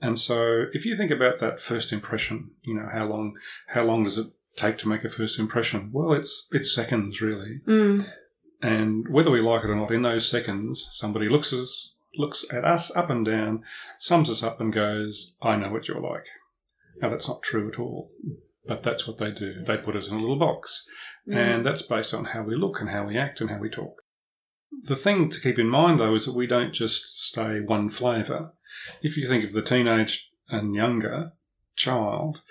And 0.00 0.18
so, 0.18 0.66
if 0.72 0.86
you 0.86 0.96
think 0.96 1.10
about 1.10 1.40
that 1.40 1.60
first 1.60 1.92
impression, 1.92 2.50
you 2.62 2.74
know 2.74 2.88
how 2.92 3.06
long 3.06 3.34
how 3.68 3.84
long 3.84 4.04
does 4.04 4.18
it 4.18 4.28
take 4.56 4.78
to 4.78 4.88
make 4.88 5.04
a 5.04 5.08
first 5.08 5.38
impression? 5.38 5.90
Well, 5.92 6.12
it's 6.12 6.48
it's 6.52 6.72
seconds 6.74 7.20
really. 7.20 7.60
Mm. 7.66 8.08
And 8.60 9.08
whether 9.08 9.30
we 9.30 9.40
like 9.40 9.64
it 9.64 9.70
or 9.70 9.76
not, 9.76 9.92
in 9.92 10.02
those 10.02 10.28
seconds, 10.28 10.88
somebody 10.92 11.28
looks 11.28 11.52
at 11.52 11.60
us, 11.60 11.94
looks 12.16 12.44
at 12.52 12.64
us 12.64 12.94
up 12.96 13.08
and 13.10 13.24
down, 13.24 13.62
sums 13.98 14.30
us 14.30 14.42
up, 14.42 14.60
and 14.60 14.72
goes, 14.72 15.34
"I 15.42 15.56
know 15.56 15.70
what 15.70 15.88
you're 15.88 16.00
like." 16.00 16.26
Now 17.00 17.10
that's 17.10 17.28
not 17.28 17.42
true 17.42 17.68
at 17.68 17.78
all, 17.78 18.10
but 18.66 18.82
that's 18.82 19.06
what 19.06 19.18
they 19.18 19.30
do. 19.30 19.62
They 19.64 19.76
put 19.78 19.96
us 19.96 20.08
in 20.08 20.16
a 20.16 20.20
little 20.20 20.38
box, 20.38 20.84
Mm. 21.28 21.36
and 21.36 21.66
that's 21.66 21.82
based 21.82 22.14
on 22.14 22.26
how 22.26 22.42
we 22.42 22.56
look 22.56 22.80
and 22.80 22.90
how 22.90 23.06
we 23.06 23.16
act 23.18 23.40
and 23.40 23.50
how 23.50 23.58
we 23.58 23.68
talk. 23.68 24.02
The 24.70 24.96
thing 24.96 25.28
to 25.30 25.40
keep 25.40 25.58
in 25.58 25.68
mind, 25.68 25.98
though, 25.98 26.14
is 26.14 26.26
that 26.26 26.34
we 26.34 26.46
don't 26.46 26.72
just 26.72 27.20
stay 27.26 27.60
one 27.60 27.88
flavour. 27.88 28.52
If 29.02 29.16
you 29.16 29.26
think 29.26 29.44
of 29.44 29.52
the 29.52 29.62
teenage 29.62 30.30
and 30.48 30.74
younger 30.74 31.32
child, 31.76 32.42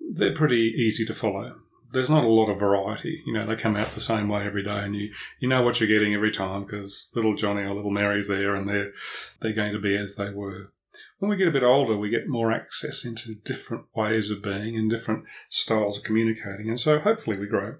they're 0.00 0.34
pretty 0.34 0.74
easy 0.76 1.04
to 1.06 1.14
follow. 1.14 1.56
There's 1.92 2.10
not 2.10 2.24
a 2.24 2.28
lot 2.28 2.50
of 2.50 2.58
variety. 2.58 3.22
You 3.26 3.32
know, 3.32 3.46
they 3.46 3.56
come 3.56 3.76
out 3.76 3.92
the 3.92 4.00
same 4.00 4.28
way 4.28 4.44
every 4.44 4.62
day, 4.62 4.80
and 4.80 4.96
you, 4.96 5.12
you 5.38 5.48
know 5.48 5.62
what 5.62 5.80
you're 5.80 5.88
getting 5.88 6.14
every 6.14 6.30
time 6.30 6.64
because 6.64 7.10
little 7.14 7.34
Johnny 7.34 7.62
or 7.62 7.74
little 7.74 7.90
Mary's 7.90 8.28
there, 8.28 8.54
and 8.54 8.68
they're 8.68 8.92
they're 9.40 9.52
going 9.52 9.72
to 9.72 9.80
be 9.80 9.96
as 9.96 10.16
they 10.16 10.30
were. 10.30 10.72
When 11.18 11.30
we 11.30 11.36
get 11.36 11.48
a 11.48 11.52
bit 11.52 11.62
older, 11.62 11.96
we 11.96 12.08
get 12.08 12.28
more 12.28 12.52
access 12.52 13.04
into 13.04 13.34
different 13.34 13.84
ways 13.94 14.30
of 14.30 14.42
being 14.42 14.76
and 14.76 14.90
different 14.90 15.24
styles 15.48 15.98
of 15.98 16.04
communicating, 16.04 16.68
and 16.68 16.80
so 16.80 16.98
hopefully 16.98 17.38
we 17.38 17.46
grow. 17.46 17.76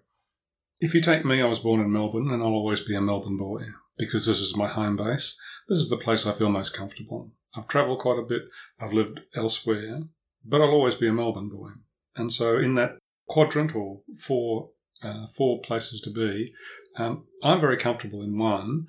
If 0.81 0.95
you 0.95 1.01
take 1.01 1.25
me, 1.25 1.41
I 1.41 1.47
was 1.47 1.59
born 1.59 1.81
in 1.81 1.91
Melbourne, 1.91 2.31
and 2.31 2.43
I'll 2.43 2.51
always 2.51 2.81
be 2.81 2.95
a 2.95 3.01
Melbourne 3.01 3.39
boy 3.39 3.65
because 3.99 4.27
this 4.27 4.41
is 4.41 4.57
my 4.57 4.69
home 4.69 4.97
base. 4.97 5.39
This 5.69 5.79
is 5.79 5.89
the 5.89 5.97
place 5.97 6.27
I 6.27 6.33
feel 6.33 6.49
most 6.51 6.75
comfortable. 6.75 7.33
I've 7.57 7.69
travelled 7.69 8.01
quite 8.01 8.19
a 8.19 8.27
bit. 8.27 8.43
I've 8.79 8.93
lived 8.93 9.21
elsewhere, 9.35 10.03
but 10.45 10.61
I'll 10.61 10.69
always 10.71 10.95
be 10.95 11.09
a 11.09 11.13
Melbourne 11.13 11.49
boy. 11.49 11.71
And 12.15 12.33
so, 12.33 12.57
in 12.59 12.75
that 12.75 12.99
quadrant 13.29 13.75
or 13.75 14.01
four 14.19 14.71
uh, 15.03 15.27
four 15.27 15.61
places 15.61 16.01
to 16.03 16.11
be, 16.11 16.53
um, 16.97 17.25
I'm 17.43 17.61
very 17.61 17.77
comfortable 17.77 18.23
in 18.23 18.39
one, 18.39 18.87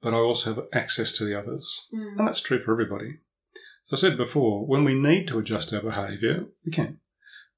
but 0.00 0.14
I 0.14 0.18
also 0.18 0.54
have 0.54 0.64
access 0.72 1.12
to 1.14 1.24
the 1.24 1.36
others, 1.38 1.88
Mm. 1.92 2.18
and 2.18 2.28
that's 2.28 2.40
true 2.40 2.58
for 2.60 2.72
everybody. 2.72 3.18
So 3.84 3.96
I 3.96 4.00
said 4.00 4.16
before, 4.16 4.66
when 4.66 4.84
we 4.84 4.94
need 4.94 5.26
to 5.28 5.38
adjust 5.38 5.72
our 5.72 5.80
behaviour, 5.82 6.46
we 6.64 6.70
can. 6.70 7.00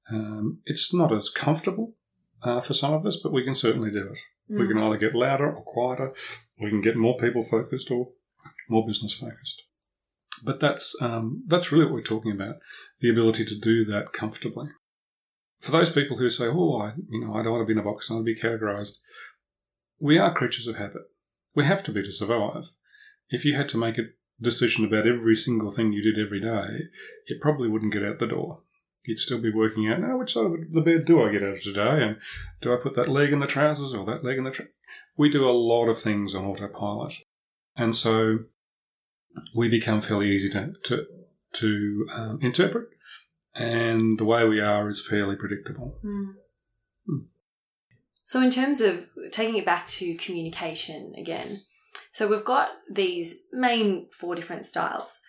Um, 0.09 0.61
it's 0.65 0.93
not 0.93 1.11
as 1.13 1.29
comfortable 1.29 1.95
uh, 2.41 2.59
for 2.61 2.73
some 2.73 2.93
of 2.93 3.05
us, 3.05 3.17
but 3.21 3.31
we 3.31 3.43
can 3.43 3.53
certainly 3.55 3.91
do 3.91 4.07
it. 4.13 4.17
We 4.51 4.65
Mm. 4.65 4.67
can 4.67 4.77
either 4.79 4.97
get 4.97 5.15
louder 5.15 5.49
or 5.51 5.63
quieter. 5.63 6.13
We 6.59 6.69
can 6.69 6.81
get 6.81 6.95
more 6.97 7.17
people 7.17 7.41
focused 7.41 7.89
or 7.89 8.11
more 8.69 8.85
business 8.85 9.13
focused. 9.13 9.61
But 10.43 10.59
that's 10.59 10.95
um, 11.01 11.43
that's 11.47 11.71
really 11.71 11.85
what 11.85 11.93
we're 11.93 12.01
talking 12.03 12.31
about: 12.31 12.55
the 12.99 13.09
ability 13.09 13.45
to 13.45 13.59
do 13.59 13.85
that 13.85 14.11
comfortably. 14.13 14.69
For 15.59 15.71
those 15.71 15.89
people 15.89 16.17
who 16.17 16.29
say, 16.29 16.47
"Oh, 16.47 16.77
I, 16.81 16.93
you 17.09 17.21
know, 17.21 17.33
I 17.35 17.43
don't 17.43 17.53
want 17.53 17.61
to 17.63 17.73
be 17.73 17.79
in 17.79 17.85
a 17.85 17.89
box. 17.89 18.09
I 18.09 18.15
want 18.15 18.25
to 18.25 18.33
be 18.33 18.39
categorized," 18.39 18.99
we 19.99 20.17
are 20.17 20.33
creatures 20.33 20.67
of 20.67 20.75
habit. 20.75 21.03
We 21.55 21.65
have 21.65 21.83
to 21.83 21.91
be 21.91 22.01
to 22.03 22.11
survive. 22.11 22.71
If 23.29 23.45
you 23.45 23.55
had 23.55 23.69
to 23.69 23.77
make 23.77 23.97
a 23.97 24.09
decision 24.41 24.83
about 24.85 25.07
every 25.07 25.35
single 25.35 25.71
thing 25.71 25.93
you 25.93 26.01
did 26.01 26.19
every 26.19 26.41
day, 26.41 26.85
it 27.27 27.39
probably 27.41 27.69
wouldn't 27.69 27.93
get 27.93 28.03
out 28.03 28.19
the 28.19 28.27
door. 28.27 28.63
You'd 29.03 29.17
still 29.17 29.39
be 29.39 29.51
working 29.51 29.87
out, 29.87 29.99
now 29.99 30.17
which 30.17 30.33
side 30.33 30.45
of 30.45 30.51
the 30.71 30.81
bed 30.81 31.05
do 31.05 31.23
I 31.23 31.31
get 31.31 31.43
out 31.43 31.55
of 31.55 31.63
today? 31.63 32.03
And 32.03 32.17
do 32.61 32.73
I 32.73 32.77
put 32.81 32.95
that 32.95 33.09
leg 33.09 33.33
in 33.33 33.39
the 33.39 33.47
trousers 33.47 33.93
or 33.93 34.05
that 34.05 34.23
leg 34.23 34.37
in 34.37 34.43
the 34.43 34.51
trousers? 34.51 34.73
We 35.17 35.29
do 35.29 35.49
a 35.49 35.51
lot 35.51 35.87
of 35.87 35.99
things 35.99 36.35
on 36.35 36.45
autopilot. 36.45 37.15
And 37.75 37.95
so 37.95 38.39
we 39.55 39.69
become 39.69 40.01
fairly 40.01 40.29
easy 40.29 40.49
to, 40.49 40.73
to, 40.83 41.05
to 41.53 42.07
um, 42.15 42.39
interpret. 42.41 42.89
And 43.55 44.17
the 44.17 44.25
way 44.25 44.47
we 44.47 44.59
are 44.59 44.87
is 44.87 45.05
fairly 45.05 45.35
predictable. 45.35 45.99
Mm. 46.05 46.33
Hmm. 47.07 47.25
So, 48.23 48.41
in 48.41 48.49
terms 48.49 48.79
of 48.79 49.07
taking 49.31 49.57
it 49.57 49.65
back 49.65 49.85
to 49.87 50.15
communication 50.15 51.13
again, 51.17 51.59
so 52.13 52.27
we've 52.27 52.45
got 52.45 52.69
these 52.89 53.47
main 53.51 54.07
four 54.11 54.35
different 54.35 54.65
styles. 54.65 55.19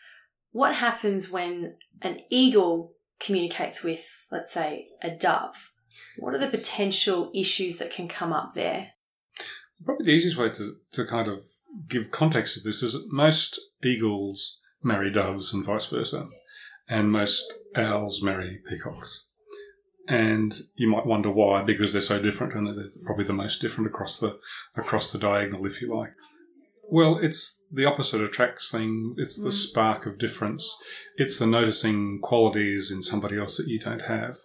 What 0.53 0.77
happens 0.77 1.31
when 1.31 1.77
an 2.03 2.21
eagle 2.31 2.95
communicates 3.23 3.83
with, 3.83 4.27
let's 4.31 4.53
say, 4.53 4.89
a 5.01 5.11
dove? 5.11 5.73
What 6.19 6.35
are 6.35 6.39
the 6.39 6.49
potential 6.49 7.31
issues 7.35 7.79
that 7.79 7.91
can 7.91 8.09
come 8.09 8.33
up 8.33 8.55
there? 8.55 8.93
Probably 9.85 10.05
the 10.05 10.13
easiest 10.13 10.37
way 10.37 10.51
to, 10.51 10.77
to 10.93 11.07
kind 11.07 11.29
of 11.29 11.43
give 11.89 12.11
context 12.11 12.55
to 12.55 12.61
this 12.61 12.83
is 12.83 12.93
that 12.93 13.13
most 13.13 13.61
eagles 13.83 14.61
marry 14.83 15.11
doves 15.11 15.53
and 15.53 15.65
vice 15.65 15.87
versa, 15.87 16.29
and 16.89 17.13
most 17.13 17.53
owls 17.75 18.23
marry 18.23 18.61
peacocks. 18.69 19.29
And 20.09 20.55
you 20.75 20.91
might 20.91 21.07
wonder 21.07 21.31
why, 21.31 21.63
because 21.63 21.93
they're 21.93 22.03
so 22.03 22.21
different, 22.21 22.55
and 22.55 22.67
they're 22.67 22.91
probably 23.05 23.25
the 23.25 23.33
most 23.33 23.61
different 23.61 23.89
across 23.89 24.19
the 24.19 24.39
across 24.77 25.13
the 25.13 25.19
diagonal, 25.19 25.65
if 25.65 25.81
you 25.81 25.91
like. 25.93 26.11
Well, 26.93 27.17
it's 27.23 27.63
the 27.73 27.87
opposite 27.87 28.21
attracts 28.21 28.71
things. 28.71 29.17
It's 29.17 29.43
the 29.43 29.49
Mm. 29.49 29.53
spark 29.53 30.05
of 30.05 30.19
difference. 30.19 30.77
It's 31.17 31.39
the 31.39 31.47
noticing 31.47 32.19
qualities 32.19 32.91
in 32.91 33.03
somebody 33.03 33.39
else 33.39 33.57
that 33.57 33.67
you 33.67 33.79
don't 33.79 34.03
have. 34.03 34.37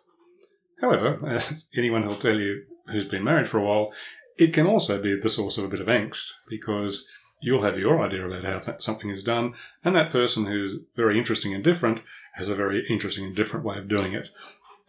However, 0.79 1.19
as 1.27 1.67
anyone 1.75 2.07
will 2.07 2.15
tell 2.15 2.39
you 2.39 2.63
who's 2.89 3.03
been 3.03 3.25
married 3.25 3.49
for 3.49 3.57
a 3.57 3.65
while, 3.65 3.91
it 4.37 4.53
can 4.53 4.65
also 4.65 4.97
be 5.01 5.19
the 5.19 5.27
source 5.27 5.57
of 5.57 5.65
a 5.65 5.67
bit 5.67 5.81
of 5.81 5.87
angst 5.87 6.31
because 6.47 7.09
you'll 7.41 7.63
have 7.63 7.77
your 7.77 8.01
idea 8.01 8.25
about 8.25 8.45
how 8.45 8.59
that 8.59 8.81
something 8.81 9.09
is 9.09 9.25
done, 9.25 9.53
and 9.83 9.93
that 9.93 10.13
person 10.13 10.45
who's 10.45 10.79
very 10.95 11.17
interesting 11.17 11.53
and 11.53 11.65
different 11.65 11.99
has 12.35 12.47
a 12.47 12.55
very 12.55 12.85
interesting 12.89 13.25
and 13.25 13.35
different 13.35 13.65
way 13.65 13.77
of 13.77 13.89
doing 13.89 14.13
it. 14.13 14.29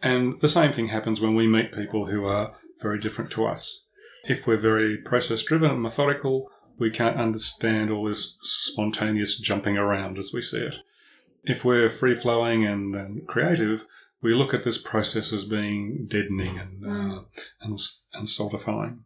And 0.01 0.39
the 0.39 0.47
same 0.47 0.71
thing 0.71 0.87
happens 0.87 1.19
when 1.19 1.35
we 1.35 1.45
meet 1.45 1.73
people 1.73 2.05
who 2.05 2.23
are 2.25 2.55
very 2.81 2.99
different 2.99 3.31
to 3.31 3.45
us. 3.45 3.85
If 4.23 4.47
we're 4.47 4.55
very 4.55 4.95
process 4.95 5.43
driven 5.43 5.71
and 5.71 5.81
methodical, 5.81 6.49
we 6.79 6.89
can't 6.89 7.17
understand 7.19 7.91
all 7.91 8.05
this 8.07 8.37
spontaneous 8.41 9.37
jumping 9.39 9.77
around 9.77 10.17
as 10.17 10.31
we 10.33 10.41
see 10.41 10.59
it. 10.59 10.75
If 11.43 11.63
we're 11.65 11.89
free 11.89 12.13
flowing 12.15 12.65
and, 12.65 12.95
and 12.95 13.27
creative, 13.27 13.85
we 14.21 14.33
look 14.33 14.53
at 14.53 14.63
this 14.63 14.77
process 14.77 15.31
as 15.31 15.45
being 15.45 16.05
deadening 16.07 16.57
and 16.59 16.85
uh, 16.85 16.89
Mm. 16.89 17.25
and, 17.61 17.79
and 18.13 18.29
stultifying. 18.29 19.03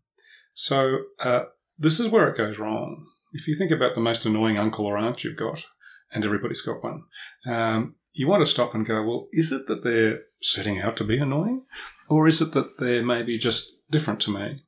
So 0.54 1.00
uh, 1.20 1.44
this 1.78 2.00
is 2.00 2.08
where 2.08 2.28
it 2.30 2.38
goes 2.38 2.60
wrong. 2.60 3.06
If 3.34 3.48
you 3.48 3.56
think 3.56 3.72
about 3.72 3.96
the 3.96 4.02
most 4.02 4.26
annoying 4.26 4.58
uncle 4.58 4.86
or 4.86 4.98
aunt 4.98 5.24
you've 5.24 5.38
got, 5.38 5.64
and 6.12 6.24
everybody's 6.24 6.62
got 6.62 6.84
one, 6.84 7.04
um, 7.48 7.96
you 8.14 8.28
want 8.28 8.46
to 8.46 8.52
stop 8.52 8.76
and 8.76 8.86
go, 8.86 9.02
well, 9.04 9.28
is 9.32 9.52
it 9.52 9.66
that 9.68 9.84
they're 9.84 10.20
setting 10.42 10.80
out 10.80 10.96
to 10.98 11.04
be 11.04 11.18
annoying, 11.18 11.64
or 12.08 12.28
is 12.28 12.42
it 12.42 12.52
that 12.54 12.78
they're 12.78 13.04
maybe 13.04 13.38
just 13.40 13.72
different 13.90 14.20
to 14.22 14.32
me, 14.32 14.64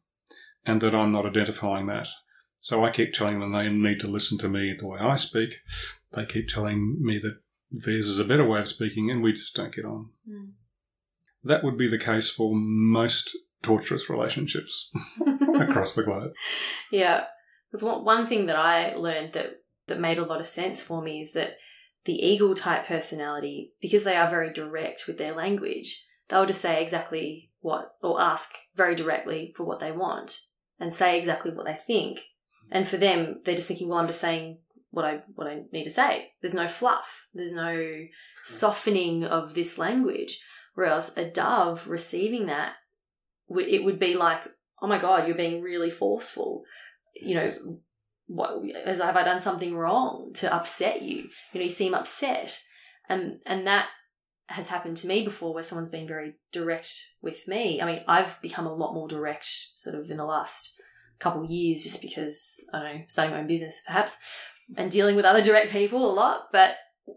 and 0.65 0.81
that 0.81 0.95
I'm 0.95 1.11
not 1.11 1.27
identifying 1.27 1.85
that? 1.87 2.07
So 2.65 2.83
I 2.83 2.89
keep 2.89 3.13
telling 3.13 3.39
them 3.39 3.51
they 3.51 3.69
need 3.69 3.99
to 3.99 4.07
listen 4.07 4.39
to 4.39 4.49
me 4.49 4.73
the 4.73 4.87
way 4.87 4.97
I 4.97 5.17
speak. 5.17 5.61
They 6.13 6.25
keep 6.25 6.47
telling 6.47 6.97
me 6.99 7.19
that 7.19 7.37
theirs 7.69 8.07
is 8.07 8.17
a 8.17 8.23
better 8.23 8.43
way 8.43 8.59
of 8.59 8.67
speaking, 8.67 9.11
and 9.11 9.21
we 9.21 9.33
just 9.33 9.53
don't 9.53 9.71
get 9.71 9.85
on. 9.85 10.09
Mm. 10.27 10.53
That 11.43 11.63
would 11.63 11.77
be 11.77 11.87
the 11.87 11.99
case 11.99 12.31
for 12.31 12.55
most 12.55 13.37
torturous 13.61 14.09
relationships 14.09 14.89
across 15.59 15.93
the 15.93 16.01
globe. 16.01 16.31
Yeah. 16.91 17.25
Because 17.69 17.83
one, 17.83 18.03
one 18.03 18.25
thing 18.25 18.47
that 18.47 18.55
I 18.55 18.95
learned 18.95 19.33
that, 19.33 19.57
that 19.85 19.99
made 19.99 20.17
a 20.17 20.25
lot 20.25 20.39
of 20.39 20.47
sense 20.47 20.81
for 20.81 21.03
me 21.03 21.21
is 21.21 21.33
that 21.33 21.57
the 22.05 22.15
eagle 22.15 22.55
type 22.55 22.87
personality, 22.87 23.73
because 23.79 24.05
they 24.05 24.15
are 24.15 24.27
very 24.27 24.51
direct 24.51 25.03
with 25.05 25.19
their 25.19 25.35
language, 25.35 26.03
they'll 26.29 26.47
just 26.47 26.61
say 26.61 26.81
exactly 26.81 27.51
what, 27.59 27.91
or 28.01 28.19
ask 28.19 28.55
very 28.73 28.95
directly 28.95 29.53
for 29.55 29.65
what 29.65 29.79
they 29.79 29.91
want 29.91 30.39
and 30.79 30.91
say 30.91 31.19
exactly 31.19 31.51
what 31.51 31.67
they 31.67 31.75
think. 31.75 32.21
And 32.71 32.87
for 32.87 32.97
them, 32.97 33.41
they're 33.43 33.55
just 33.55 33.67
thinking, 33.67 33.87
well, 33.87 33.99
I'm 33.99 34.07
just 34.07 34.21
saying 34.21 34.59
what 34.89 35.05
I, 35.05 35.21
what 35.35 35.47
I 35.47 35.63
need 35.71 35.83
to 35.83 35.89
say. 35.89 36.31
There's 36.41 36.53
no 36.53 36.67
fluff. 36.67 37.27
There's 37.33 37.53
no 37.53 38.05
softening 38.43 39.23
of 39.23 39.53
this 39.53 39.77
language. 39.77 40.41
Whereas 40.73 41.15
a 41.17 41.25
dove 41.25 41.87
receiving 41.87 42.47
that, 42.47 42.73
it 43.49 43.83
would 43.83 43.99
be 43.99 44.15
like, 44.15 44.47
oh 44.81 44.87
my 44.87 44.97
God, 44.97 45.27
you're 45.27 45.37
being 45.37 45.61
really 45.61 45.89
forceful 45.89 46.63
you 47.15 47.35
know, 47.35 47.79
what 48.27 48.61
as 48.85 48.99
have 48.99 49.15
I 49.15 49.23
done 49.23 49.39
something 49.39 49.75
wrong 49.75 50.31
to 50.35 50.53
upset 50.53 51.01
you? 51.01 51.29
You 51.53 51.59
know, 51.59 51.63
you 51.63 51.69
seem 51.69 51.93
upset, 51.93 52.59
and 53.07 53.39
and 53.45 53.65
that 53.67 53.87
has 54.47 54.67
happened 54.67 54.97
to 54.97 55.07
me 55.07 55.23
before, 55.23 55.53
where 55.53 55.63
someone's 55.63 55.89
been 55.89 56.07
very 56.07 56.35
direct 56.51 56.91
with 57.21 57.47
me. 57.47 57.81
I 57.81 57.85
mean, 57.85 58.03
I've 58.07 58.39
become 58.41 58.67
a 58.67 58.73
lot 58.73 58.93
more 58.93 59.07
direct, 59.07 59.45
sort 59.45 59.95
of 59.95 60.09
in 60.09 60.17
the 60.17 60.25
last 60.25 60.79
couple 61.19 61.45
years, 61.45 61.83
just 61.83 62.01
because 62.01 62.63
I 62.73 62.79
don't 62.79 62.95
know, 62.95 63.03
starting 63.07 63.33
my 63.33 63.41
own 63.41 63.47
business 63.47 63.81
perhaps, 63.85 64.17
and 64.75 64.91
dealing 64.91 65.15
with 65.15 65.25
other 65.25 65.43
direct 65.43 65.71
people 65.71 66.09
a 66.09 66.13
lot. 66.13 66.47
But 66.51 66.75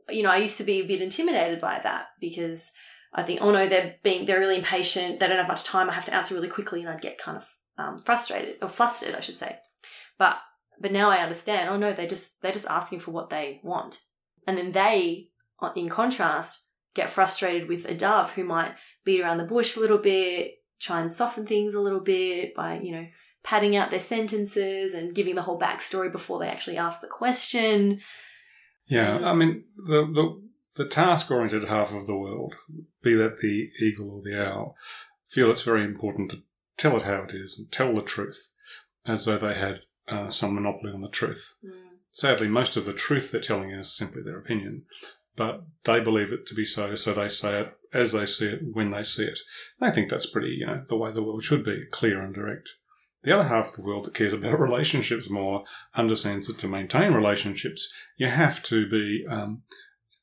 you 0.09 0.23
know, 0.23 0.31
I 0.31 0.37
used 0.37 0.59
to 0.59 0.65
be 0.65 0.81
a 0.81 0.87
bit 0.87 1.03
intimidated 1.03 1.61
by 1.61 1.81
that 1.83 2.07
because 2.21 2.73
I 3.13 3.23
think, 3.23 3.41
oh 3.43 3.51
no, 3.51 3.69
they're 3.69 3.97
being 4.03 4.25
they're 4.27 4.41
really 4.41 4.57
impatient. 4.57 5.21
They 5.21 5.29
don't 5.29 5.39
have 5.39 5.49
much 5.49 5.65
time. 5.65 5.89
I 5.89 5.95
have 5.95 6.05
to 6.07 6.15
answer 6.15 6.35
really 6.35 6.49
quickly, 6.49 6.81
and 6.81 6.89
I'd 6.89 7.01
get 7.01 7.19
kind 7.19 7.39
of 7.39 7.49
um, 7.79 7.99
frustrated 7.99 8.57
or 8.61 8.69
flustered, 8.69 9.15
I 9.15 9.21
should 9.21 9.39
say. 9.39 9.59
But 10.19 10.39
but 10.81 10.93
now 10.93 11.11
I 11.11 11.23
understand. 11.23 11.69
Oh 11.71 11.77
no, 11.77 11.93
they 11.93 12.07
just 12.07 12.43
they're 12.43 12.53
just 12.53 12.69
asking 12.69 13.01
for 13.01 13.11
what 13.11 13.31
they 13.31 13.61
want, 13.63 14.03
and 14.47 14.59
then 14.59 14.73
they, 14.73 15.31
in 15.75 15.89
contrast, 15.89 16.69
get 16.95 17.11
frustrated 17.11 17.69
with 17.69 17.85
a 17.87 17.95
dove 17.95 18.33
who 18.33 18.45
might 18.45 18.75
beat 19.05 19.23
around 19.23 19.39
the 19.39 19.45
bush 19.45 19.77
a 19.77 19.81
little 19.81 19.99
bit, 19.99 20.55
try 20.81 21.01
and 21.01 21.11
soften 21.11 21.47
things 21.47 21.75
a 21.75 21.81
little 21.81 22.01
bit 22.01 22.55
by 22.55 22.79
you 22.81 22.93
know 22.93 23.07
padding 23.49 23.75
out 23.75 23.91
their 23.91 23.99
sentences 23.99 24.93
and 24.93 25.15
giving 25.15 25.35
the 25.35 25.43
whole 25.43 25.59
backstory 25.59 26.13
before 26.13 26.39
they 26.39 26.49
actually 26.49 26.77
ask 26.77 27.01
the 27.01 27.07
question. 27.07 27.99
Yeah, 28.87 29.19
Mm. 29.19 29.25
I 29.25 29.33
mean 29.33 29.65
the 29.77 30.01
the, 30.19 30.43
the 30.77 30.89
task 30.89 31.31
oriented 31.31 31.65
half 31.65 31.95
of 31.95 32.07
the 32.07 32.17
world, 32.17 32.57
be 33.03 33.15
that 33.15 33.39
the 33.39 33.71
eagle 33.81 34.11
or 34.11 34.21
the 34.23 34.39
owl, 34.47 34.77
feel 35.29 35.51
it's 35.51 35.63
very 35.63 35.83
important 35.83 36.31
to 36.31 36.43
tell 36.77 36.97
it 36.99 37.05
how 37.05 37.23
it 37.23 37.35
is 37.35 37.59
and 37.59 37.73
tell 37.73 37.95
the 37.95 38.03
truth, 38.03 38.53
as 39.07 39.25
though 39.25 39.39
they 39.39 39.55
had 39.55 39.81
uh, 40.09 40.29
some 40.29 40.55
monopoly 40.55 40.93
on 40.93 41.01
the 41.01 41.09
truth. 41.09 41.55
Sadly, 42.11 42.49
most 42.49 42.77
of 42.77 42.85
the 42.85 42.93
truth 42.93 43.31
they're 43.31 43.41
telling 43.41 43.71
is 43.71 43.97
simply 43.97 44.23
their 44.23 44.39
opinion, 44.39 44.85
but 45.37 45.65
they 45.85 46.01
believe 46.01 46.33
it 46.33 46.47
to 46.49 46.55
be 46.55 46.65
so, 46.67 46.95
so 46.95 47.15
they 47.15 47.29
say 47.31 47.61
it 47.63 47.73
as 47.95 48.13
they 48.13 48.27
see 48.27 48.49
it 48.49 48.61
when 48.73 48.91
they 48.91 49.03
see 49.03 49.25
it. 49.25 49.39
I 49.81 49.91
think 49.91 50.11
that's 50.11 50.29
pretty, 50.29 50.51
you 50.61 50.67
know, 50.67 50.85
the 50.89 50.97
way 50.97 51.13
the 51.13 51.23
world 51.23 51.45
should 51.45 51.65
be, 51.65 51.87
clear 51.91 52.21
and 52.21 52.35
direct. 52.35 52.69
The 53.25 53.33
other 53.33 53.49
half 53.49 53.71
of 53.71 53.77
the 53.77 53.83
world 53.83 54.05
that 54.05 54.15
cares 54.15 54.33
about 54.33 54.61
relationships 54.69 55.29
more 55.31 55.65
understands 55.95 56.47
that 56.47 56.59
to 56.59 56.69
maintain 56.69 57.13
relationships, 57.13 57.93
you 58.17 58.29
have 58.29 58.63
to 58.65 58.89
be 58.89 59.25
um, 59.31 59.63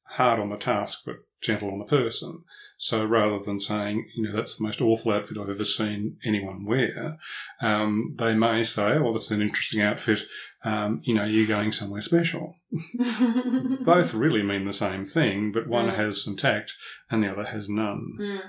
hard 0.04 0.40
on 0.40 0.50
the 0.50 0.58
task 0.58 1.02
but 1.06 1.16
gentle 1.42 1.70
on 1.72 1.80
the 1.80 1.86
person. 1.86 2.44
So 2.78 3.06
rather 3.06 3.40
than 3.40 3.60
saying, 3.60 4.10
you 4.16 4.24
know, 4.24 4.36
that's 4.36 4.58
the 4.58 4.64
most 4.64 4.82
awful 4.82 5.14
outfit 5.14 5.38
I've 5.38 5.50
ever 5.50 5.64
seen 5.64 6.18
anyone 6.26 6.66
wear, 6.66 7.18
um, 7.62 8.16
they 8.18 8.34
may 8.34 8.64
say, 8.64 8.98
well, 8.98 9.14
that's 9.14 9.32
an 9.32 9.42
interesting 9.42 9.82
outfit. 9.82 10.24
Um, 10.64 11.02
you 11.04 11.14
know, 11.14 11.24
you're 11.26 11.48
going 11.48 11.72
somewhere 11.72 12.02
special. 12.02 12.56
Both 13.86 14.14
really 14.14 14.44
mean 14.44 14.66
the 14.66 14.74
same 14.74 15.06
thing, 15.06 15.52
but 15.52 15.68
one 15.68 15.86
Mm. 15.88 15.96
has 15.96 16.24
some 16.24 16.36
tact 16.36 16.74
and 17.10 17.24
the 17.24 17.32
other 17.32 17.46
has 17.46 17.70
none. 17.70 18.18
Mm. 18.20 18.40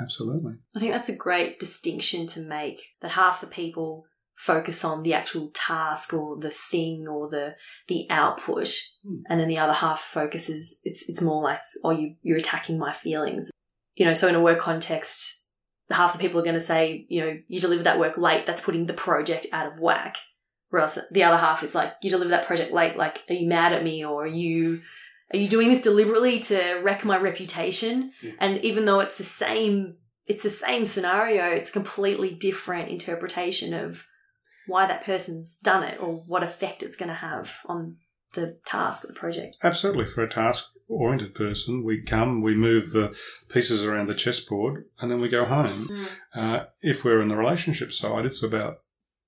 Absolutely. 0.00 0.54
I 0.74 0.80
think 0.80 0.92
that's 0.92 1.08
a 1.08 1.16
great 1.16 1.58
distinction 1.58 2.26
to 2.28 2.40
make 2.40 2.80
that 3.00 3.12
half 3.12 3.40
the 3.40 3.46
people 3.46 4.04
focus 4.38 4.84
on 4.84 5.02
the 5.02 5.12
actual 5.12 5.50
task 5.52 6.14
or 6.14 6.38
the 6.38 6.50
thing 6.50 7.08
or 7.08 7.28
the 7.28 7.56
the 7.88 8.06
output 8.08 8.72
Hmm. 9.04 9.22
and 9.28 9.40
then 9.40 9.48
the 9.48 9.58
other 9.58 9.72
half 9.72 10.00
focuses 10.00 10.80
it's 10.84 11.08
it's 11.08 11.20
more 11.20 11.42
like 11.42 11.60
oh 11.82 11.90
you 11.90 12.14
you're 12.22 12.38
attacking 12.38 12.78
my 12.78 12.92
feelings 12.92 13.50
you 13.96 14.04
know 14.04 14.14
so 14.14 14.28
in 14.28 14.36
a 14.36 14.40
work 14.40 14.60
context 14.60 15.50
half 15.90 16.12
the 16.12 16.20
people 16.20 16.38
are 16.38 16.44
going 16.44 16.54
to 16.54 16.60
say 16.60 17.04
you 17.08 17.20
know 17.20 17.36
you 17.48 17.58
delivered 17.58 17.82
that 17.82 17.98
work 17.98 18.16
late 18.16 18.46
that's 18.46 18.60
putting 18.62 18.86
the 18.86 18.92
project 18.94 19.46
out 19.52 19.66
of 19.66 19.80
whack 19.80 20.18
whereas 20.70 21.00
the 21.10 21.24
other 21.24 21.36
half 21.36 21.64
is 21.64 21.74
like 21.74 21.94
you 22.02 22.10
delivered 22.10 22.30
that 22.30 22.46
project 22.46 22.72
late 22.72 22.96
like 22.96 23.24
are 23.28 23.34
you 23.34 23.48
mad 23.48 23.72
at 23.72 23.82
me 23.82 24.04
or 24.04 24.22
are 24.22 24.26
you 24.28 24.80
are 25.32 25.38
you 25.38 25.48
doing 25.48 25.68
this 25.68 25.80
deliberately 25.82 26.38
to 26.40 26.80
wreck 26.82 27.04
my 27.04 27.18
reputation 27.18 28.12
Yeah. 28.22 28.32
and 28.40 28.64
even 28.64 28.84
though 28.84 29.00
it's 29.00 29.18
the 29.18 29.24
same 29.24 29.96
it's 30.26 30.42
the 30.42 30.50
same 30.50 30.84
scenario 30.86 31.44
it's 31.46 31.70
a 31.70 31.72
completely 31.72 32.30
different 32.34 32.90
interpretation 32.90 33.72
of 33.74 34.06
why 34.66 34.86
that 34.86 35.04
person's 35.04 35.58
done 35.62 35.82
it 35.82 35.98
or 36.00 36.14
what 36.26 36.42
effect 36.42 36.82
it's 36.82 36.96
going 36.96 37.08
to 37.08 37.14
have 37.14 37.56
on 37.66 37.96
the 38.34 38.58
task 38.66 39.04
or 39.04 39.06
the 39.08 39.14
project 39.14 39.56
Absolutely. 39.62 40.04
For 40.04 40.22
a 40.22 40.28
task 40.28 40.66
oriented 40.86 41.34
person, 41.34 41.82
we 41.84 42.02
come, 42.02 42.42
we 42.42 42.54
move 42.54 42.92
the 42.92 43.14
pieces 43.50 43.84
around 43.84 44.08
the 44.08 44.14
chessboard, 44.14 44.84
and 45.00 45.10
then 45.10 45.20
we 45.20 45.28
go 45.28 45.44
home. 45.46 46.08
Uh, 46.34 46.64
if 46.82 47.04
we're 47.04 47.20
in 47.20 47.28
the 47.28 47.36
relationship 47.36 47.90
side, 47.92 48.26
it's 48.26 48.42
about 48.42 48.76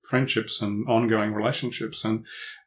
friendships 0.07 0.61
and 0.61 0.87
ongoing 0.87 1.33
relationships. 1.33 2.03
And 2.05 2.25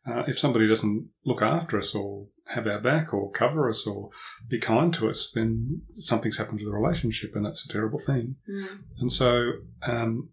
uh, 0.08 0.24
if 0.26 0.38
somebody 0.38 0.66
doesn't 0.68 1.08
look 1.24 1.42
after 1.42 1.78
us 1.78 1.94
or 1.94 2.26
have 2.54 2.66
our 2.66 2.80
back 2.80 3.12
or 3.12 3.30
cover 3.30 3.68
us 3.68 3.86
or 3.86 4.10
be 4.48 4.58
kind 4.58 4.92
to 4.94 5.08
us, 5.08 5.30
then 5.34 5.82
something's 5.98 6.38
happened 6.38 6.60
to 6.60 6.64
the 6.64 6.72
relationship, 6.72 7.32
and 7.34 7.44
that's 7.44 7.64
a 7.64 7.72
terrible 7.72 7.98
thing. 7.98 8.36
Mm. 8.48 8.78
And 8.98 9.12
so 9.12 9.52
um, 9.82 10.30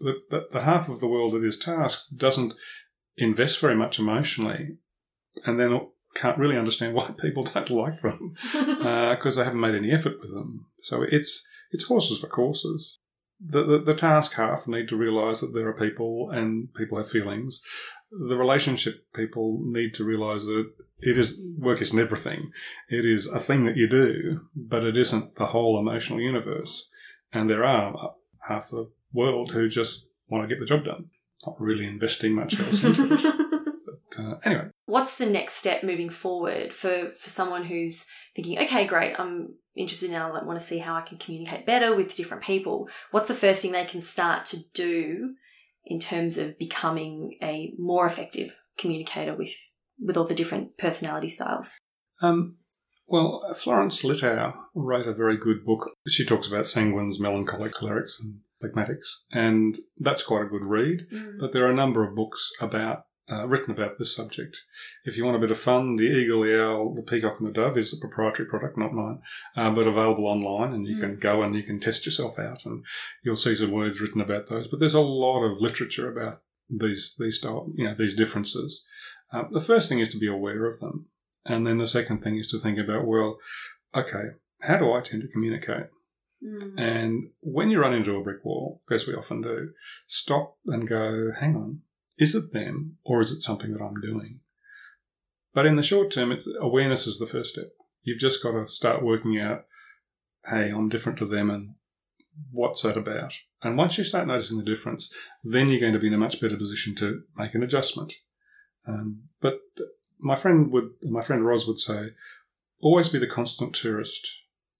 the, 0.00 0.14
the, 0.30 0.46
the 0.52 0.62
half 0.62 0.88
of 0.88 1.00
the 1.00 1.08
world 1.08 1.34
that 1.34 1.44
is 1.44 1.58
tasked 1.58 2.16
doesn't 2.16 2.54
invest 3.16 3.60
very 3.60 3.74
much 3.74 3.98
emotionally 3.98 4.76
and 5.44 5.58
then 5.58 5.80
can't 6.14 6.38
really 6.38 6.58
understand 6.58 6.94
why 6.94 7.10
people 7.22 7.44
don't 7.44 7.70
like 7.70 8.02
them 8.02 8.34
because 8.52 9.36
they 9.36 9.44
haven't 9.44 9.60
made 9.60 9.74
any 9.74 9.92
effort 9.92 10.20
with 10.20 10.30
them. 10.30 10.66
So 10.80 11.04
it's 11.08 11.46
it's 11.70 11.84
horses 11.84 12.20
for 12.20 12.26
courses. 12.26 12.98
The, 13.44 13.64
the, 13.64 13.78
the 13.78 13.94
task 13.94 14.34
half 14.34 14.68
need 14.68 14.88
to 14.88 14.96
realise 14.96 15.40
that 15.40 15.52
there 15.52 15.66
are 15.66 15.74
people 15.74 16.30
and 16.30 16.72
people 16.74 16.98
have 16.98 17.10
feelings. 17.10 17.60
The 18.12 18.36
relationship 18.36 19.12
people 19.14 19.60
need 19.64 19.94
to 19.94 20.04
realise 20.04 20.44
that 20.44 20.70
it 21.00 21.18
is 21.18 21.40
work 21.58 21.82
isn't 21.82 21.98
everything. 21.98 22.52
It 22.88 23.04
is 23.04 23.26
a 23.26 23.40
thing 23.40 23.64
that 23.66 23.76
you 23.76 23.88
do, 23.88 24.42
but 24.54 24.84
it 24.84 24.96
isn't 24.96 25.36
the 25.36 25.46
whole 25.46 25.78
emotional 25.78 26.20
universe. 26.20 26.88
And 27.32 27.48
there 27.48 27.64
are 27.64 28.14
half 28.48 28.70
the 28.70 28.90
world 29.12 29.52
who 29.52 29.68
just 29.68 30.06
want 30.28 30.48
to 30.48 30.54
get 30.54 30.60
the 30.60 30.66
job 30.66 30.84
done, 30.84 31.10
not 31.46 31.60
really 31.60 31.86
investing 31.86 32.34
much 32.34 32.58
else 32.58 32.84
into 32.84 33.14
it. 33.14 34.18
uh, 34.18 34.34
anyway, 34.44 34.68
What's 34.92 35.16
the 35.16 35.24
next 35.24 35.54
step 35.54 35.82
moving 35.82 36.10
forward 36.10 36.74
for 36.74 37.12
for 37.16 37.30
someone 37.30 37.64
who's 37.64 38.04
thinking, 38.36 38.58
okay, 38.58 38.86
great, 38.86 39.18
I'm 39.18 39.54
interested 39.74 40.10
now, 40.10 40.34
I 40.34 40.44
want 40.44 40.60
to 40.60 40.64
see 40.64 40.78
how 40.78 40.94
I 40.94 41.00
can 41.00 41.16
communicate 41.16 41.64
better 41.64 41.96
with 41.96 42.14
different 42.14 42.42
people. 42.42 42.90
What's 43.10 43.28
the 43.28 43.34
first 43.34 43.62
thing 43.62 43.72
they 43.72 43.86
can 43.86 44.02
start 44.02 44.44
to 44.46 44.58
do 44.74 45.36
in 45.84 45.98
terms 45.98 46.38
of 46.38 46.58
becoming 46.58 47.36
a 47.42 47.72
more 47.78 48.06
effective 48.06 48.60
communicator 48.78 49.34
with 49.34 49.54
with 50.00 50.16
all 50.16 50.26
the 50.26 50.34
different 50.34 50.76
personality 50.78 51.28
styles? 51.28 51.76
Um, 52.20 52.56
well, 53.06 53.54
Florence 53.54 54.02
Littauer 54.02 54.54
wrote 54.74 55.06
a 55.06 55.14
very 55.14 55.36
good 55.36 55.64
book. 55.64 55.88
She 56.08 56.24
talks 56.24 56.48
about 56.48 56.64
sanguines, 56.64 57.20
melancholic, 57.20 57.74
cholerics, 57.74 58.20
and 58.20 58.40
phlegmatics, 58.62 59.24
and 59.32 59.78
that's 59.98 60.22
quite 60.22 60.42
a 60.42 60.48
good 60.48 60.64
read. 60.64 61.06
But 61.40 61.52
there 61.52 61.66
are 61.66 61.70
a 61.70 61.76
number 61.76 62.06
of 62.06 62.14
books 62.14 62.50
about 62.60 63.04
uh, 63.30 63.46
written 63.46 63.70
about 63.70 63.98
this 63.98 64.14
subject. 64.14 64.58
If 65.04 65.16
you 65.16 65.24
want 65.24 65.36
a 65.36 65.40
bit 65.40 65.50
of 65.50 65.58
fun, 65.58 65.96
the 65.96 66.04
eagle, 66.04 66.42
the 66.42 66.60
owl, 66.60 66.94
the 66.94 67.02
peacock, 67.02 67.36
and 67.38 67.48
the 67.48 67.52
dove 67.52 67.78
is 67.78 67.92
a 67.92 68.00
proprietary 68.00 68.48
product, 68.48 68.76
not 68.76 68.92
mine, 68.92 69.20
uh, 69.56 69.70
but 69.70 69.86
available 69.86 70.26
online, 70.26 70.72
and 70.72 70.86
you 70.86 70.98
can 70.98 71.18
go 71.18 71.42
and 71.42 71.54
you 71.54 71.62
can 71.62 71.78
test 71.78 72.04
yourself 72.04 72.38
out, 72.38 72.64
and 72.64 72.84
you'll 73.22 73.36
see 73.36 73.54
some 73.54 73.70
words 73.70 74.00
written 74.00 74.20
about 74.20 74.48
those. 74.48 74.68
But 74.68 74.80
there's 74.80 74.94
a 74.94 75.00
lot 75.00 75.44
of 75.44 75.60
literature 75.60 76.10
about 76.10 76.42
these 76.68 77.14
these 77.18 77.38
style, 77.38 77.70
you 77.74 77.84
know, 77.84 77.94
these 77.96 78.14
differences. 78.14 78.84
Uh, 79.32 79.44
the 79.50 79.60
first 79.60 79.88
thing 79.88 80.00
is 80.00 80.12
to 80.12 80.18
be 80.18 80.28
aware 80.28 80.66
of 80.66 80.80
them, 80.80 81.06
and 81.44 81.66
then 81.66 81.78
the 81.78 81.86
second 81.86 82.22
thing 82.22 82.36
is 82.36 82.48
to 82.50 82.58
think 82.58 82.78
about, 82.78 83.06
well, 83.06 83.38
okay, 83.94 84.34
how 84.60 84.78
do 84.78 84.92
I 84.92 85.00
tend 85.00 85.22
to 85.22 85.28
communicate? 85.28 85.86
Mm. 86.44 86.78
And 86.78 87.30
when 87.40 87.70
you 87.70 87.80
run 87.80 87.94
into 87.94 88.16
a 88.16 88.22
brick 88.22 88.44
wall, 88.44 88.82
as 88.90 89.06
we 89.06 89.14
often 89.14 89.42
do, 89.42 89.70
stop 90.06 90.56
and 90.66 90.88
go, 90.88 91.30
hang 91.38 91.56
on, 91.56 91.80
is 92.18 92.34
it 92.34 92.52
them 92.52 92.98
or 93.04 93.20
is 93.20 93.32
it 93.32 93.40
something 93.40 93.72
that 93.72 93.82
I'm 93.82 94.00
doing? 94.00 94.40
But 95.54 95.66
in 95.66 95.76
the 95.76 95.82
short 95.82 96.10
term, 96.10 96.32
it's, 96.32 96.48
awareness 96.60 97.06
is 97.06 97.18
the 97.18 97.26
first 97.26 97.52
step. 97.52 97.72
You've 98.02 98.20
just 98.20 98.42
got 98.42 98.52
to 98.52 98.66
start 98.66 99.04
working 99.04 99.38
out, 99.38 99.64
hey, 100.46 100.70
I'm 100.70 100.88
different 100.88 101.18
to 101.18 101.26
them 101.26 101.50
and 101.50 101.74
what's 102.50 102.82
that 102.82 102.96
about? 102.96 103.34
And 103.62 103.76
once 103.76 103.98
you 103.98 104.04
start 104.04 104.26
noticing 104.26 104.58
the 104.58 104.64
difference, 104.64 105.12
then 105.44 105.68
you're 105.68 105.80
going 105.80 105.92
to 105.92 105.98
be 105.98 106.08
in 106.08 106.14
a 106.14 106.18
much 106.18 106.40
better 106.40 106.56
position 106.56 106.94
to 106.96 107.22
make 107.36 107.54
an 107.54 107.62
adjustment. 107.62 108.14
Um, 108.88 109.24
but 109.40 109.60
my 110.18 110.34
friend 110.34 110.72
would, 110.72 110.90
my 111.02 111.22
friend 111.22 111.46
Roz 111.46 111.66
would 111.66 111.78
say, 111.78 112.10
always 112.80 113.08
be 113.08 113.18
the 113.18 113.26
constant 113.26 113.74
tourist. 113.74 114.26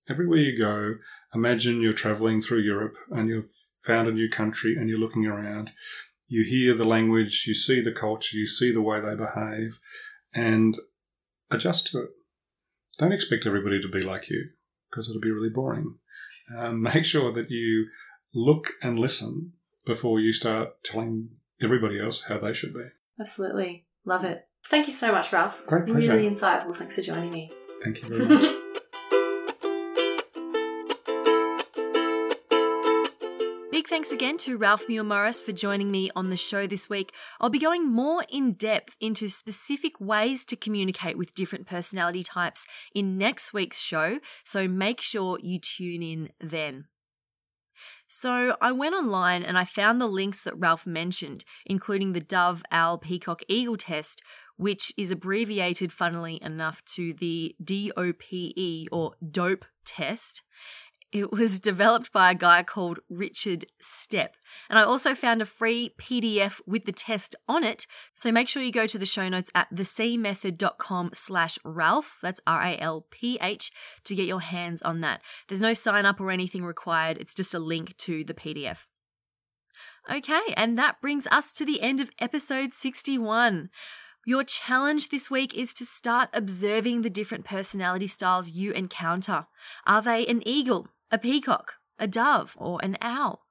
Everywhere 0.08 0.38
you 0.38 0.58
go, 0.58 0.94
imagine 1.34 1.80
you're 1.80 1.92
traveling 1.92 2.42
through 2.42 2.60
Europe 2.60 2.96
and 3.10 3.28
you've 3.28 3.50
found 3.80 4.08
a 4.08 4.12
new 4.12 4.28
country 4.28 4.74
and 4.76 4.88
you're 4.88 4.98
looking 4.98 5.26
around. 5.26 5.70
You 6.32 6.44
hear 6.44 6.72
the 6.72 6.86
language, 6.86 7.44
you 7.46 7.52
see 7.52 7.82
the 7.82 7.92
culture, 7.92 8.38
you 8.38 8.46
see 8.46 8.72
the 8.72 8.80
way 8.80 9.02
they 9.02 9.14
behave, 9.14 9.78
and 10.32 10.74
adjust 11.50 11.88
to 11.88 12.04
it. 12.04 12.08
Don't 12.98 13.12
expect 13.12 13.44
everybody 13.44 13.82
to 13.82 13.88
be 13.88 14.00
like 14.00 14.30
you 14.30 14.48
because 14.88 15.10
it'll 15.10 15.20
be 15.20 15.30
really 15.30 15.50
boring. 15.50 15.96
Um, 16.56 16.80
make 16.94 17.04
sure 17.04 17.34
that 17.34 17.50
you 17.50 17.88
look 18.32 18.70
and 18.80 18.98
listen 18.98 19.52
before 19.84 20.20
you 20.20 20.32
start 20.32 20.82
telling 20.82 21.28
everybody 21.62 22.00
else 22.00 22.22
how 22.22 22.38
they 22.38 22.54
should 22.54 22.72
be. 22.72 22.86
Absolutely. 23.20 23.84
Love 24.06 24.24
it. 24.24 24.48
Thank 24.70 24.86
you 24.86 24.94
so 24.94 25.12
much, 25.12 25.34
Ralph. 25.34 25.62
Great 25.66 25.84
pleasure. 25.84 26.14
Really 26.14 26.30
insightful. 26.30 26.74
Thanks 26.74 26.94
for 26.94 27.02
joining 27.02 27.30
me. 27.30 27.50
Thank 27.82 28.00
you 28.00 28.08
very 28.08 28.24
much. 28.24 28.54
thanks 33.92 34.10
again 34.10 34.38
to 34.38 34.56
Ralph 34.56 34.88
Muir 34.88 35.04
Morris 35.04 35.42
for 35.42 35.52
joining 35.52 35.90
me 35.90 36.10
on 36.16 36.28
the 36.28 36.36
show 36.36 36.66
this 36.66 36.88
week. 36.88 37.12
I'll 37.42 37.50
be 37.50 37.58
going 37.58 37.86
more 37.86 38.24
in 38.30 38.54
depth 38.54 38.96
into 39.02 39.28
specific 39.28 40.00
ways 40.00 40.46
to 40.46 40.56
communicate 40.56 41.18
with 41.18 41.34
different 41.34 41.66
personality 41.66 42.22
types 42.22 42.64
in 42.94 43.18
next 43.18 43.52
week's 43.52 43.82
show, 43.82 44.18
so 44.44 44.66
make 44.66 45.02
sure 45.02 45.38
you 45.42 45.58
tune 45.58 46.02
in 46.02 46.30
then. 46.40 46.86
So, 48.08 48.56
I 48.62 48.72
went 48.72 48.94
online 48.94 49.42
and 49.42 49.58
I 49.58 49.66
found 49.66 50.00
the 50.00 50.06
links 50.06 50.42
that 50.44 50.58
Ralph 50.58 50.86
mentioned, 50.86 51.44
including 51.66 52.14
the 52.14 52.20
Dove, 52.20 52.62
Owl, 52.72 52.96
Peacock, 52.96 53.42
Eagle 53.46 53.76
test, 53.76 54.22
which 54.56 54.94
is 54.96 55.10
abbreviated, 55.10 55.92
funnily 55.92 56.42
enough, 56.42 56.82
to 56.94 57.12
the 57.12 57.54
DOPE 57.62 58.88
or 58.90 59.16
DOPE 59.30 59.66
test. 59.84 60.40
It 61.12 61.30
was 61.30 61.60
developed 61.60 62.10
by 62.10 62.30
a 62.30 62.34
guy 62.34 62.62
called 62.62 63.00
Richard 63.10 63.66
Stepp. 63.82 64.30
And 64.70 64.78
I 64.78 64.82
also 64.82 65.14
found 65.14 65.42
a 65.42 65.46
free 65.46 65.94
PDF 65.98 66.60
with 66.66 66.86
the 66.86 66.92
test 66.92 67.36
on 67.46 67.64
it. 67.64 67.86
So 68.14 68.32
make 68.32 68.48
sure 68.48 68.62
you 68.62 68.72
go 68.72 68.86
to 68.86 68.98
the 68.98 69.04
show 69.04 69.28
notes 69.28 69.50
at 69.54 69.70
thecmethod.com 69.74 71.10
slash 71.12 71.58
Ralph, 71.64 72.18
that's 72.22 72.40
R-A-L-P-H, 72.46 73.72
to 74.04 74.14
get 74.14 74.26
your 74.26 74.40
hands 74.40 74.80
on 74.80 75.02
that. 75.02 75.20
There's 75.48 75.60
no 75.60 75.74
sign 75.74 76.06
up 76.06 76.18
or 76.18 76.30
anything 76.30 76.64
required. 76.64 77.18
It's 77.18 77.34
just 77.34 77.52
a 77.52 77.58
link 77.58 77.94
to 77.98 78.24
the 78.24 78.34
PDF. 78.34 78.86
Okay, 80.10 80.54
and 80.56 80.78
that 80.78 81.00
brings 81.02 81.26
us 81.26 81.52
to 81.52 81.66
the 81.66 81.82
end 81.82 82.00
of 82.00 82.10
episode 82.18 82.72
61. 82.72 83.68
Your 84.24 84.44
challenge 84.44 85.08
this 85.08 85.30
week 85.30 85.52
is 85.54 85.74
to 85.74 85.84
start 85.84 86.28
observing 86.32 87.02
the 87.02 87.10
different 87.10 87.44
personality 87.44 88.06
styles 88.06 88.52
you 88.52 88.72
encounter. 88.72 89.46
Are 89.86 90.00
they 90.00 90.26
an 90.26 90.46
eagle, 90.46 90.88
a 91.12 91.18
peacock, 91.18 91.74
a 91.98 92.08
dove, 92.08 92.56
or 92.58 92.80
an 92.82 92.96
owl? 93.00 93.42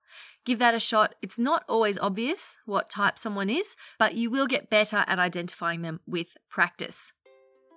Give 0.44 0.60
that 0.60 0.74
a 0.74 0.80
shot. 0.80 1.16
It's 1.22 1.38
not 1.38 1.64
always 1.70 2.00
obvious 2.00 2.58
what 2.66 2.90
type 2.90 3.20
someone 3.20 3.50
is, 3.50 3.76
but 4.00 4.16
you 4.16 4.32
will 4.32 4.48
get 4.48 4.70
better 4.70 5.06
at 5.08 5.20
identifying 5.20 5.84
them 5.84 6.00
with 6.08 6.36
practice. 6.50 7.14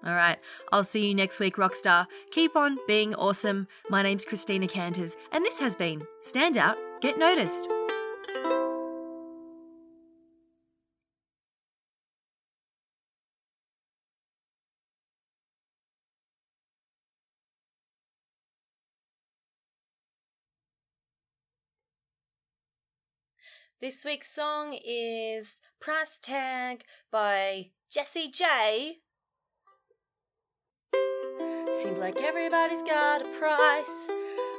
All 0.04 0.14
right, 0.14 0.38
I'll 0.72 0.84
see 0.84 1.08
you 1.08 1.14
next 1.14 1.40
week, 1.40 1.56
Rockstar. 1.56 2.06
Keep 2.30 2.56
on 2.56 2.78
being 2.86 3.14
awesome. 3.14 3.68
My 3.88 4.02
name's 4.02 4.24
Christina 4.24 4.66
Canters, 4.66 5.16
and 5.32 5.44
this 5.44 5.58
has 5.60 5.76
been 5.76 6.06
Stand 6.20 6.56
Out, 6.56 6.76
Get 7.00 7.18
Noticed. 7.18 7.68
This 23.84 24.02
week's 24.02 24.34
song 24.34 24.78
is 24.82 25.56
Price 25.78 26.18
Tag 26.22 26.84
by 27.12 27.66
Jessie 27.92 28.30
J. 28.30 29.00
Seems 31.82 31.98
like 31.98 32.16
everybody's 32.22 32.80
got 32.80 33.20
a 33.20 33.28
price. 33.38 34.08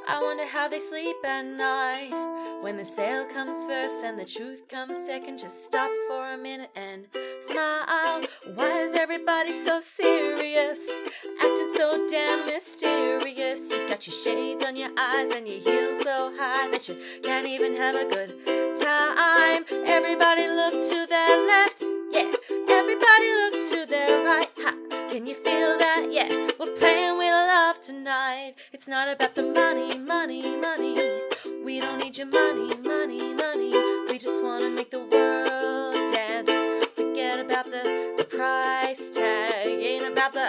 I 0.06 0.20
wonder 0.22 0.46
how 0.46 0.68
they 0.68 0.78
sleep 0.78 1.16
at 1.24 1.44
night. 1.44 2.12
When 2.62 2.76
the 2.76 2.84
sale 2.84 3.24
comes 3.24 3.64
first 3.64 4.04
and 4.04 4.16
the 4.16 4.24
truth 4.24 4.68
comes 4.68 4.96
second, 5.04 5.38
just 5.38 5.64
stop 5.64 5.90
for 6.06 6.34
a 6.34 6.38
minute 6.38 6.70
and 6.76 7.08
smile. 7.40 8.22
Why 8.54 8.82
is 8.82 8.94
everybody 8.94 9.50
so 9.50 9.80
serious? 9.80 10.88
Acting 11.40 11.72
so 11.74 12.06
damn 12.08 12.46
mysterious. 12.46 13.72
You 13.72 13.88
got 13.88 14.06
your 14.06 14.14
shades 14.14 14.64
on 14.64 14.76
your 14.76 14.90
eyes 14.96 15.30
and 15.30 15.48
your 15.48 15.58
heels 15.58 16.04
so 16.04 16.32
high 16.38 16.68
that 16.70 16.88
you 16.88 16.96
can't 17.24 17.48
even 17.48 17.74
have 17.74 17.96
a 17.96 18.04
good 18.04 18.55
time. 18.86 19.64
Everybody 19.84 20.46
look 20.46 20.74
to 20.90 21.06
their 21.08 21.36
left, 21.52 21.82
yeah. 22.12 22.30
Everybody 22.68 23.28
look 23.40 23.54
to 23.70 23.86
their 23.88 24.24
right. 24.24 24.48
Ha. 24.62 24.72
Can 25.10 25.26
you 25.26 25.34
feel 25.34 25.72
that? 25.84 26.06
Yeah. 26.08 26.28
We're 26.58 26.76
playing 26.76 27.18
with 27.18 27.34
love 27.52 27.80
tonight. 27.80 28.54
It's 28.72 28.86
not 28.86 29.08
about 29.08 29.34
the 29.34 29.42
money, 29.42 29.98
money, 29.98 30.56
money. 30.56 30.94
We 31.64 31.80
don't 31.80 31.98
need 31.98 32.16
your 32.16 32.28
money, 32.28 32.76
money, 32.78 33.34
money. 33.34 33.72
We 34.08 34.18
just 34.18 34.40
wanna 34.40 34.70
make 34.70 34.92
the 34.92 35.00
world 35.00 35.94
dance. 36.12 36.50
Forget 36.94 37.40
about 37.40 37.66
the, 37.74 37.84
price 38.36 39.10
tag. 39.10 39.66
Ain't 39.66 40.06
about 40.12 40.32
the 40.32 40.46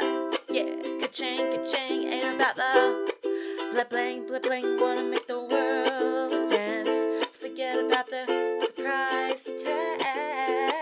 yeah, 0.49 0.69
ka-ching, 0.99 1.51
ka-ching. 1.53 2.03
Ain't 2.13 2.35
about 2.35 2.55
the 2.55 2.73
blah 3.71 3.87
bling, 3.89 4.27
blah 4.27 4.39
bling. 4.39 4.79
Wanna 4.79 5.03
make 5.03 5.25
the 5.27 5.39
world 5.39 5.56
about 7.85 8.09
the, 8.09 8.71
price 8.75 9.49
tag. 9.63 10.76